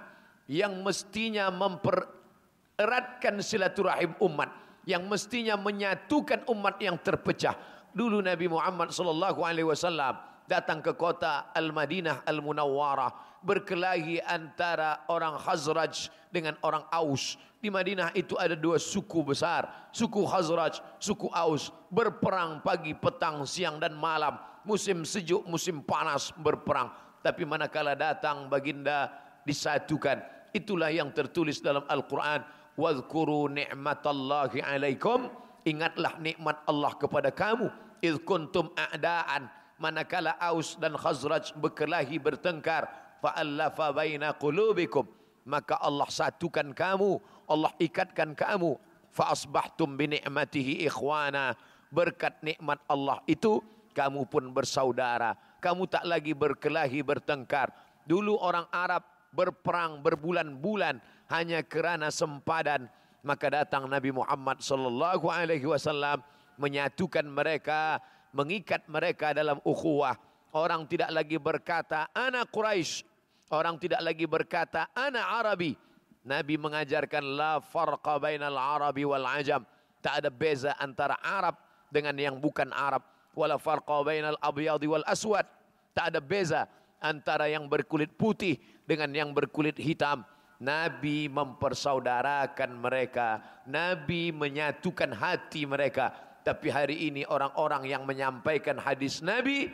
Yang 0.50 0.74
mestinya 0.82 1.54
mempereratkan 1.54 3.38
silaturahim 3.44 4.18
umat. 4.24 4.50
Yang 4.88 5.04
mestinya 5.06 5.56
menyatukan 5.60 6.50
umat 6.50 6.82
yang 6.82 6.98
terpecah. 6.98 7.54
Dulu 7.94 8.22
Nabi 8.24 8.50
Muhammad 8.50 8.90
sallallahu 8.90 9.46
alaihi 9.46 9.68
wasallam 9.68 10.18
datang 10.50 10.82
ke 10.82 10.98
kota 10.98 11.54
Al-Madinah 11.54 12.26
Al-Munawwarah 12.26 13.42
berkelahi 13.46 14.18
antara 14.26 15.06
orang 15.10 15.38
Khazraj 15.38 16.10
dengan 16.34 16.58
orang 16.66 16.86
Aus. 16.90 17.38
Di 17.60 17.68
Madinah 17.68 18.16
itu 18.16 18.40
ada 18.40 18.56
dua 18.56 18.80
suku 18.80 19.22
besar 19.22 19.92
suku 19.94 20.26
Khazraj 20.26 20.82
suku 20.98 21.30
Aus. 21.30 21.70
Berperang 21.94 22.66
pagi 22.66 22.98
petang 22.98 23.46
siang 23.46 23.78
dan 23.78 23.94
malam. 23.94 24.38
Musim 24.66 25.06
sejuk 25.06 25.46
musim 25.46 25.82
panas 25.82 26.34
berperang 26.36 27.09
tapi 27.20 27.44
manakala 27.44 27.96
datang 27.96 28.48
baginda 28.48 29.12
disatukan 29.44 30.40
itulah 30.54 30.90
yang 30.90 31.14
tertulis 31.14 31.62
dalam 31.62 31.86
Al-Quran 31.86 32.42
wadhkuru 32.80 33.52
ni'matallahi 33.52 34.64
alaikum. 34.64 35.30
Ingatlah 35.68 36.18
nikmat 36.24 36.64
Allah 36.66 36.96
kepada 36.96 37.30
kamu 37.30 37.68
id 38.00 38.24
kuntum 38.24 38.72
a'daan. 38.74 39.52
Manakala 39.80 40.36
Aus 40.40 40.76
dan 40.76 40.96
Khazraj 40.96 41.56
berkelahi 41.56 42.20
bertengkar 42.20 42.88
fa'allafa 43.24 43.96
baina 43.96 44.36
qulubikum. 44.36 45.08
Maka 45.48 45.80
Allah 45.80 46.08
satukan 46.08 46.76
kamu 46.76 47.20
Allah 47.48 47.72
ikatkan 47.80 48.36
kamu 48.36 48.76
fa 49.12 49.32
asbahtum 49.32 49.96
bi 49.96 50.16
ni'matihi 50.16 50.84
ikhwana. 50.88 51.56
Berkat 51.90 52.40
nikmat 52.46 52.80
Allah 52.86 53.20
itu 53.26 53.60
kamu 53.98 54.30
pun 54.30 54.54
bersaudara 54.54 55.34
kamu 55.60 55.86
tak 55.92 56.08
lagi 56.08 56.32
berkelahi 56.34 57.04
bertengkar. 57.04 57.72
Dulu 58.08 58.40
orang 58.40 58.66
Arab 58.72 59.06
berperang 59.36 60.02
berbulan-bulan 60.02 60.98
hanya 61.30 61.62
kerana 61.62 62.10
sempadan. 62.10 62.90
Maka 63.20 63.52
datang 63.52 63.86
Nabi 63.92 64.16
Muhammad 64.16 64.64
sallallahu 64.64 65.28
alaihi 65.28 65.68
wasallam 65.68 66.24
menyatukan 66.56 67.28
mereka 67.28 68.00
mengikat 68.32 68.88
mereka 68.88 69.36
dalam 69.36 69.60
ukhuwah. 69.68 70.16
Orang 70.56 70.90
tidak 70.90 71.14
lagi 71.14 71.38
berkata 71.38 72.10
ana 72.16 72.42
quraisy 72.48 73.06
orang 73.54 73.78
tidak 73.82 74.02
lagi 74.02 74.26
berkata 74.26 74.90
ana 74.94 75.38
arabi. 75.42 75.78
Nabi 76.26 76.56
mengajarkan 76.60 77.24
la 77.24 77.64
farqa 77.64 78.22
bainal 78.22 78.58
arabi 78.58 79.06
wal 79.06 79.26
ajam. 79.26 79.66
Tak 80.00 80.24
ada 80.24 80.30
beza 80.32 80.72
antara 80.80 81.20
arab 81.20 81.60
dengan 81.92 82.16
yang 82.16 82.40
bukan 82.40 82.72
arab 82.72 83.04
wala 83.38 83.58
farqa 83.62 84.02
bainal 84.06 84.40
abyadi 84.42 84.88
wal 84.90 85.06
aswad 85.06 85.46
tak 85.94 86.16
ada 86.16 86.20
beza 86.22 86.66
antara 87.00 87.48
yang 87.48 87.68
berkulit 87.70 88.12
putih 88.14 88.60
dengan 88.84 89.10
yang 89.14 89.30
berkulit 89.32 89.78
hitam 89.78 90.26
Nabi 90.60 91.32
mempersaudarakan 91.32 92.84
mereka. 92.84 93.40
Nabi 93.72 94.36
menyatukan 94.36 95.16
hati 95.16 95.64
mereka. 95.64 96.12
Tapi 96.44 96.68
hari 96.68 97.08
ini 97.08 97.24
orang-orang 97.24 97.88
yang 97.88 98.04
menyampaikan 98.04 98.76
hadis 98.76 99.24
Nabi 99.24 99.72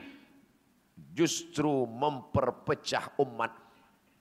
justru 1.17 1.89
memperpecah 1.89 3.17
umat. 3.17 3.51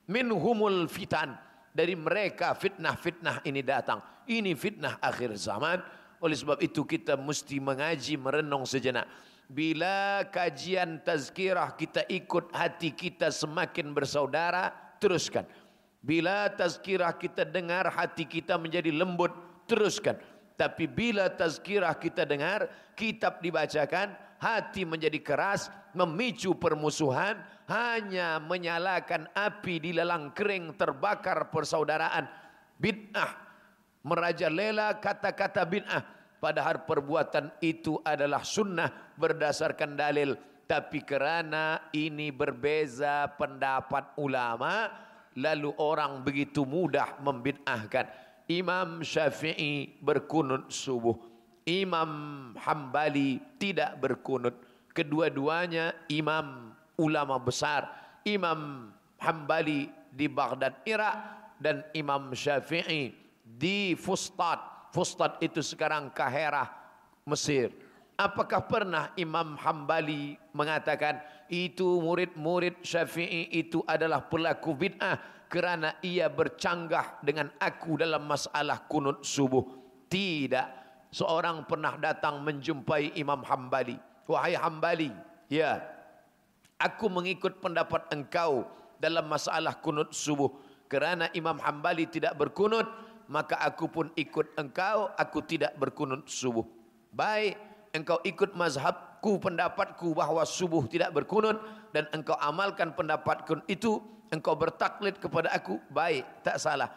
Minhumul 0.08 0.88
fitan. 0.88 1.36
Dari 1.74 1.98
mereka 1.98 2.54
fitnah-fitnah 2.54 3.42
ini 3.44 3.60
datang. 3.60 3.98
Ini 4.30 4.54
fitnah 4.54 5.02
akhir 5.02 5.36
zaman. 5.36 5.82
Oleh 6.24 6.40
sebab 6.40 6.56
itu 6.64 6.88
kita 6.88 7.20
mesti 7.20 7.60
mengaji 7.60 8.16
merenung 8.16 8.64
sejenak. 8.64 9.04
Bila 9.44 10.24
kajian 10.32 11.04
tazkirah 11.04 11.76
kita 11.76 12.00
ikut 12.08 12.48
hati 12.56 12.96
kita 12.96 13.28
semakin 13.28 13.92
bersaudara, 13.92 14.72
teruskan. 14.96 15.44
Bila 16.00 16.48
tazkirah 16.48 17.12
kita 17.20 17.44
dengar 17.44 17.92
hati 17.92 18.24
kita 18.24 18.56
menjadi 18.56 18.88
lembut, 18.88 19.36
teruskan. 19.68 20.16
Tapi 20.56 20.88
bila 20.88 21.28
tazkirah 21.28 21.92
kita 22.00 22.24
dengar, 22.24 22.72
kitab 22.96 23.44
dibacakan, 23.44 24.16
hati 24.40 24.88
menjadi 24.88 25.20
keras, 25.20 25.68
memicu 25.92 26.56
permusuhan, 26.56 27.36
hanya 27.68 28.40
menyalakan 28.40 29.28
api 29.36 29.76
di 29.76 29.92
lelang 29.92 30.32
kering 30.32 30.72
terbakar 30.80 31.52
persaudaraan. 31.52 32.24
Bid'ah, 32.80 33.43
merajalela 34.04 35.00
kata-kata 35.00 35.64
bid'ah. 35.64 36.04
Padahal 36.38 36.84
perbuatan 36.84 37.56
itu 37.64 37.96
adalah 38.04 38.44
sunnah 38.44 39.16
berdasarkan 39.16 39.96
dalil. 39.96 40.36
Tapi 40.64 41.04
kerana 41.04 41.88
ini 41.96 42.28
berbeza 42.28 43.28
pendapat 43.36 44.16
ulama, 44.20 44.92
lalu 45.40 45.72
orang 45.80 46.20
begitu 46.20 46.68
mudah 46.68 47.20
membid'ahkan. 47.24 48.06
Imam 48.52 49.00
Syafi'i 49.00 49.96
berkunut 50.04 50.68
subuh. 50.68 51.16
Imam 51.64 52.52
Hambali 52.60 53.40
tidak 53.56 53.96
berkunut. 53.96 54.52
Kedua-duanya 54.92 55.96
imam 56.12 56.76
ulama 57.00 57.40
besar. 57.40 57.88
Imam 58.28 58.92
Hambali 59.16 59.88
di 60.12 60.28
Baghdad 60.28 60.84
Irak 60.84 61.16
dan 61.56 61.88
Imam 61.96 62.36
Syafi'i 62.36 63.23
di 63.44 63.92
Fustat 63.94 64.88
Fustat 64.90 65.36
itu 65.44 65.60
sekarang 65.60 66.08
Kahirah 66.10 66.72
Mesir 67.28 67.70
Apakah 68.14 68.70
pernah 68.70 69.10
Imam 69.18 69.58
Hambali 69.58 70.38
mengatakan 70.54 71.18
itu 71.50 71.98
murid-murid 71.98 72.78
Syafi'i 72.86 73.50
itu 73.50 73.82
adalah 73.90 74.22
pelaku 74.30 74.70
bid'ah 74.70 75.18
kerana 75.50 75.98
ia 75.98 76.30
bercanggah 76.30 77.18
dengan 77.26 77.50
aku 77.58 77.98
dalam 77.98 78.22
masalah 78.22 78.86
kunut 78.86 79.26
subuh? 79.26 79.66
Tidak. 80.06 80.68
Seorang 81.10 81.66
pernah 81.66 81.98
datang 81.98 82.38
menjumpai 82.38 83.18
Imam 83.18 83.42
Hambali. 83.42 83.98
Wahai 84.30 84.54
Hambali, 84.54 85.10
ya. 85.50 85.82
Aku 86.78 87.10
mengikut 87.10 87.58
pendapat 87.58 88.14
engkau 88.14 88.62
dalam 89.02 89.26
masalah 89.26 89.74
kunut 89.82 90.14
subuh. 90.14 90.54
Kerana 90.86 91.34
Imam 91.34 91.58
Hambali 91.58 92.06
tidak 92.06 92.38
berkunut, 92.38 92.86
maka 93.26 93.56
aku 93.60 93.88
pun 93.88 94.06
ikut 94.14 94.56
engkau, 94.60 95.08
aku 95.16 95.40
tidak 95.44 95.72
berkunut 95.80 96.28
subuh. 96.28 96.64
Baik 97.14 97.56
engkau 97.94 98.18
ikut 98.26 98.58
mazhabku 98.58 99.38
pendapatku 99.38 100.12
bahawa 100.12 100.42
subuh 100.42 100.84
tidak 100.90 101.14
berkunut 101.14 101.56
dan 101.94 102.10
engkau 102.10 102.34
amalkan 102.42 102.90
pendapatku 102.92 103.62
itu 103.70 104.02
engkau 104.34 104.58
bertaklid 104.58 105.16
kepada 105.22 105.54
aku 105.54 105.78
baik 105.94 106.26
tak 106.42 106.58
salah. 106.58 106.90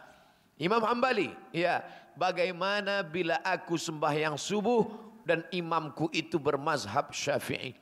Imam 0.58 0.82
Hambali 0.82 1.30
ya 1.54 1.86
bagaimana 2.18 3.06
bila 3.06 3.38
aku 3.46 3.78
sembahyang 3.78 4.34
subuh 4.34 4.90
dan 5.22 5.46
imamku 5.54 6.10
itu 6.10 6.42
bermazhab 6.42 7.14
Syafi'i? 7.14 7.78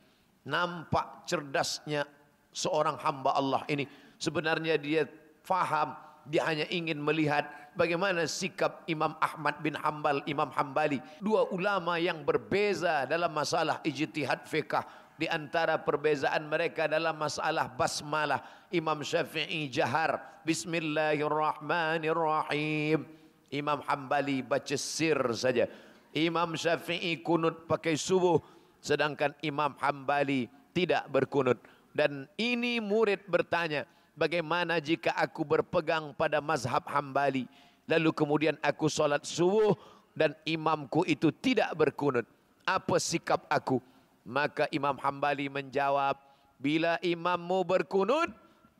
Nampak 0.46 1.24
cerdasnya 1.26 2.04
seorang 2.52 3.00
hamba 3.00 3.32
Allah 3.34 3.64
ini. 3.72 3.88
Sebenarnya 4.20 4.76
dia 4.76 5.08
faham 5.40 5.96
dia 6.28 6.44
hanya 6.44 6.68
ingin 6.68 7.00
melihat 7.00 7.48
bagaimana 7.76 8.26
sikap 8.26 8.82
Imam 8.88 9.14
Ahmad 9.20 9.60
bin 9.60 9.74
Hambal, 9.76 10.22
Imam 10.26 10.50
Hambali. 10.50 11.00
Dua 11.20 11.44
ulama 11.52 11.98
yang 12.00 12.24
berbeza 12.24 13.06
dalam 13.06 13.30
masalah 13.30 13.80
ijtihad 13.84 14.48
fiqah. 14.48 14.84
Di 15.16 15.28
antara 15.28 15.78
perbezaan 15.80 16.48
mereka 16.48 16.88
dalam 16.88 17.16
masalah 17.16 17.68
basmalah. 17.72 18.42
Imam 18.72 19.04
Syafi'i 19.04 19.68
jahar. 19.70 20.20
Bismillahirrahmanirrahim. 20.42 23.06
Imam 23.52 23.80
Hambali 23.86 24.42
baca 24.42 24.76
sir 24.76 25.32
saja. 25.32 25.68
Imam 26.16 26.56
Syafi'i 26.56 27.22
kunut 27.22 27.66
pakai 27.68 27.96
subuh. 27.96 28.40
Sedangkan 28.80 29.34
Imam 29.40 29.74
Hambali 29.80 30.48
tidak 30.76 31.08
berkunut. 31.08 31.56
Dan 31.96 32.28
ini 32.36 32.76
murid 32.76 33.24
bertanya 33.24 33.88
bagaimana 34.12 34.76
jika 34.80 35.12
aku 35.16 35.44
berpegang 35.44 36.12
pada 36.16 36.40
mazhab 36.44 36.84
hambali 36.88 37.48
lalu 37.86 38.10
kemudian 38.12 38.54
aku 38.62 38.90
solat 38.90 39.24
subuh 39.26 39.74
dan 40.14 40.34
imamku 40.46 41.02
itu 41.06 41.30
tidak 41.34 41.72
berkunut. 41.74 42.26
Apa 42.66 42.98
sikap 42.98 43.46
aku? 43.46 43.78
Maka 44.26 44.66
imam 44.74 44.98
hambali 44.98 45.46
menjawab 45.46 46.18
bila 46.58 46.98
imammu 46.98 47.62
berkunut 47.62 48.32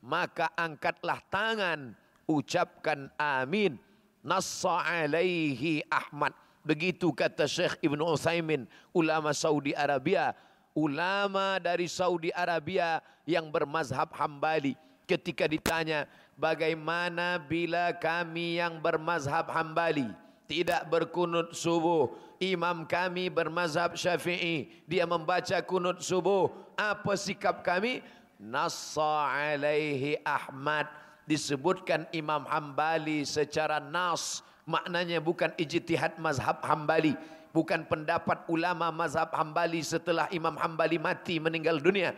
maka 0.06 0.50
angkatlah 0.54 1.18
tangan 1.26 1.94
ucapkan 2.30 3.10
amin. 3.18 3.78
Nassa 4.26 4.82
alaihi 4.82 5.86
ahmad. 5.86 6.34
Begitu 6.66 7.14
kata 7.14 7.46
Syekh 7.46 7.78
Ibn 7.78 8.02
Uthaymin 8.02 8.66
ulama 8.90 9.30
Saudi 9.30 9.70
Arabia. 9.70 10.34
Ulama 10.74 11.62
dari 11.62 11.86
Saudi 11.86 12.34
Arabia 12.34 12.98
yang 13.22 13.48
bermazhab 13.54 14.10
hambali. 14.18 14.74
Ketika 15.06 15.46
ditanya 15.46 16.10
bagaimana 16.36 17.40
bila 17.40 17.90
kami 17.96 18.60
yang 18.60 18.78
bermazhab 18.78 19.48
hambali 19.50 20.06
tidak 20.46 20.86
berkunut 20.86 21.56
subuh? 21.56 22.12
Imam 22.36 22.84
kami 22.84 23.32
bermazhab 23.32 23.96
syafi'i 23.96 24.68
dia 24.84 25.08
membaca 25.08 25.56
kunut 25.64 26.04
subuh. 26.04 26.52
Apa 26.76 27.16
sikap 27.16 27.64
kami? 27.64 28.04
Nassa 28.36 29.32
alaihi 29.32 30.20
ahmad. 30.22 30.86
Disebutkan 31.26 32.06
imam 32.14 32.46
hambali 32.46 33.26
secara 33.26 33.82
nas 33.82 34.46
maknanya 34.62 35.18
bukan 35.18 35.50
ijtihad 35.58 36.20
mazhab 36.22 36.62
hambali. 36.62 37.18
Bukan 37.50 37.88
pendapat 37.88 38.44
ulama 38.52 38.92
mazhab 38.92 39.32
hambali 39.32 39.80
setelah 39.80 40.28
imam 40.28 40.54
hambali 40.60 41.00
mati 41.00 41.40
meninggal 41.40 41.80
dunia 41.80 42.12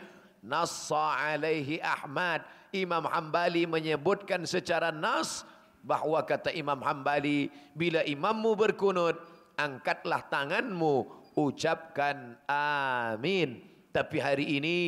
nassa 0.49 1.15
alaihi 1.15 1.79
Ahmad. 1.85 2.43
Imam 2.73 3.05
Hambali 3.09 3.65
menyebutkan 3.65 4.45
secara 4.45 4.93
nas 4.93 5.45
bahawa 5.81 6.25
kata 6.25 6.53
Imam 6.53 6.81
Hambali 6.85 7.49
bila 7.73 8.05
imammu 8.05 8.53
berkunut 8.57 9.17
angkatlah 9.57 10.25
tanganmu 10.29 11.09
ucapkan 11.37 12.37
amin. 12.49 13.65
Tapi 13.89 14.17
hari 14.21 14.61
ini 14.61 14.79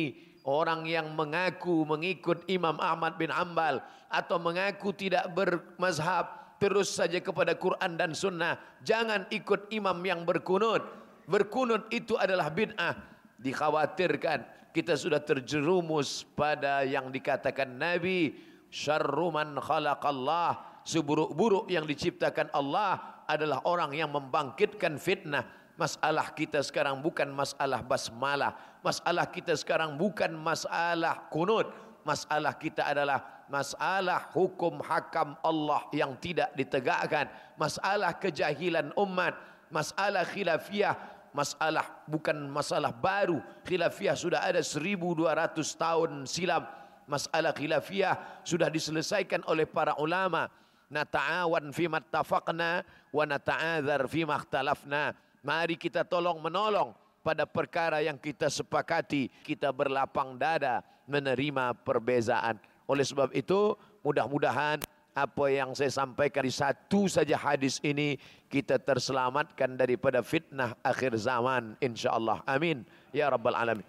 orang 0.45 0.85
yang 0.85 1.13
mengaku 1.13 1.85
mengikut 1.85 2.45
Imam 2.45 2.77
Ahmad 2.77 3.17
bin 3.17 3.33
Ambal 3.33 3.81
atau 4.11 4.37
mengaku 4.37 4.93
tidak 4.93 5.29
bermazhab 5.33 6.57
terus 6.61 6.93
saja 6.93 7.17
kepada 7.17 7.57
Quran 7.57 7.97
dan 7.97 8.13
Sunnah 8.13 8.59
jangan 8.85 9.25
ikut 9.33 9.73
imam 9.73 9.97
yang 10.05 10.21
berkunut 10.27 10.85
berkunut 11.25 11.89
itu 11.89 12.13
adalah 12.21 12.53
bid'ah 12.53 12.93
dikhawatirkan 13.41 14.45
kita 14.71 14.95
sudah 14.95 15.19
terjerumus 15.19 16.23
pada 16.35 16.83
yang 16.87 17.11
dikatakan 17.11 17.67
Nabi 17.67 18.35
syarruman 18.71 19.59
khalaqallah 19.59 20.83
seburuk-buruk 20.87 21.67
yang 21.67 21.83
diciptakan 21.87 22.49
Allah 22.55 23.23
adalah 23.27 23.63
orang 23.67 23.95
yang 23.95 24.11
membangkitkan 24.11 24.99
fitnah 24.99 25.61
Masalah 25.81 26.29
kita 26.37 26.61
sekarang 26.61 27.01
bukan 27.01 27.25
masalah 27.33 27.81
basmalah. 27.81 28.53
Masalah 28.85 29.25
kita 29.33 29.57
sekarang 29.57 29.97
bukan 29.97 30.29
masalah 30.37 31.25
kunut. 31.33 31.73
Masalah 32.05 32.53
kita 32.53 32.85
adalah 32.85 33.45
masalah 33.49 34.29
hukum 34.29 34.77
hakam 34.85 35.33
Allah 35.41 35.81
yang 35.89 36.13
tidak 36.21 36.53
ditegakkan. 36.53 37.33
Masalah 37.57 38.13
kejahilan 38.13 38.93
umat. 38.93 39.33
Masalah 39.73 40.21
khilafiyah. 40.21 40.93
Masalah 41.31 42.03
bukan 42.07 42.35
masalah 42.51 42.91
baru. 42.91 43.39
Khilafiyah 43.63 44.15
sudah 44.19 44.43
ada 44.43 44.59
1200 44.59 45.55
tahun 45.79 46.11
silam. 46.27 46.67
Masalah 47.07 47.55
khilafiyah 47.55 48.43
sudah 48.43 48.67
diselesaikan 48.67 49.43
oleh 49.47 49.63
para 49.63 49.95
ulama. 49.95 50.51
Nata'awan 50.91 51.71
fi 51.71 51.87
mattafaqna 51.87 52.83
wa 53.15 53.23
nata'adhar 53.23 54.11
fi 54.11 54.27
makhtalafna. 54.27 55.15
Mari 55.39 55.79
kita 55.79 56.03
tolong 56.03 56.43
menolong 56.43 56.91
pada 57.23 57.47
perkara 57.47 58.03
yang 58.03 58.19
kita 58.19 58.51
sepakati. 58.51 59.31
Kita 59.41 59.71
berlapang 59.71 60.35
dada 60.35 60.83
menerima 61.07 61.79
perbezaan. 61.81 62.59
Oleh 62.91 63.07
sebab 63.07 63.31
itu, 63.31 63.79
mudah-mudahan 64.03 64.83
apa 65.11 65.45
yang 65.51 65.75
saya 65.75 65.91
sampaikan 65.91 66.47
di 66.47 66.53
satu 66.53 67.07
saja 67.11 67.35
hadis 67.35 67.79
ini 67.83 68.15
kita 68.47 68.79
terselamatkan 68.79 69.75
daripada 69.75 70.23
fitnah 70.23 70.75
akhir 70.83 71.15
zaman 71.19 71.75
insyaallah 71.83 72.43
amin. 72.47 72.83
Ya 73.11 73.27
rabbal 73.27 73.55
alamin 73.55 73.87